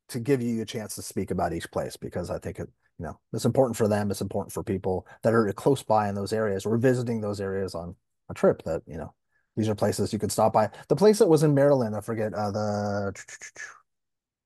[0.09, 2.69] to give you a chance to speak about each place because I think it
[2.99, 6.15] you know it's important for them it's important for people that are close by in
[6.15, 7.95] those areas or visiting those areas on
[8.29, 9.13] a trip that you know
[9.55, 12.33] these are places you could stop by the place that was in maryland i forget
[12.33, 13.23] uh the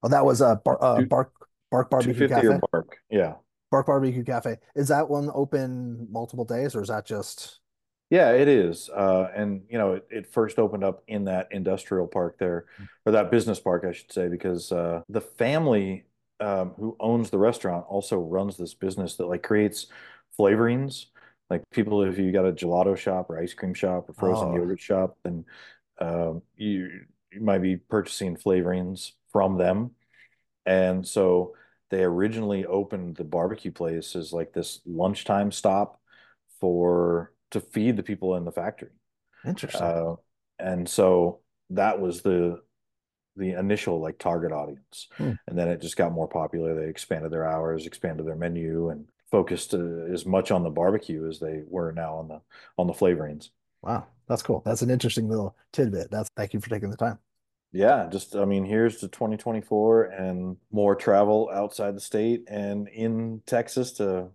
[0.04, 1.32] oh that was a uh, bar, uh, bark
[1.72, 3.34] bark barbecue cafe bark yeah
[3.72, 7.60] bark barbecue cafe is that one open multiple days or is that just
[8.10, 8.90] yeah, it is.
[8.90, 12.88] Uh, and you know, it, it, first opened up in that industrial park there, mm.
[13.06, 16.06] or that business park, I should say, because uh, the family
[16.40, 19.88] um, who owns the restaurant also runs this business that like creates
[20.38, 21.06] flavorings.
[21.50, 24.56] Like people, if you got a gelato shop or ice cream shop or frozen oh.
[24.56, 25.46] yogurt shop, then
[26.00, 27.02] um, you
[27.32, 29.92] you might be purchasing flavorings from them.
[30.66, 31.56] And so
[31.90, 36.00] they originally opened the barbecue place as like this lunchtime stop
[36.60, 38.92] for to feed the people in the factory.
[39.46, 39.82] Interesting.
[39.82, 40.16] Uh,
[40.60, 41.40] and so
[41.72, 42.62] that was the
[43.40, 45.08] the initial like target audience.
[45.18, 45.34] Hmm.
[45.48, 46.76] and then it just got more popular.
[46.76, 51.28] They expanded their hours expanded their menu and focused uh, as much on the barbecue
[51.28, 52.42] as they were now on the
[52.78, 53.50] on the flavorings.
[53.82, 54.08] Wow.
[54.28, 54.62] That's cool.
[54.64, 56.12] That's an interesting little tidbit.
[56.12, 57.18] That's thank you for taking the time.
[57.72, 63.44] Yeah just i mean here's to 2024 and more travel outside the state and in
[63.46, 64.30] texas to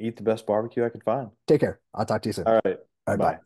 [0.00, 1.30] eat the best barbecue i could find.
[1.46, 1.80] Take care.
[1.94, 2.46] I'll talk to you soon.
[2.46, 2.78] All right.
[3.06, 3.32] All right bye.
[3.32, 3.38] bye.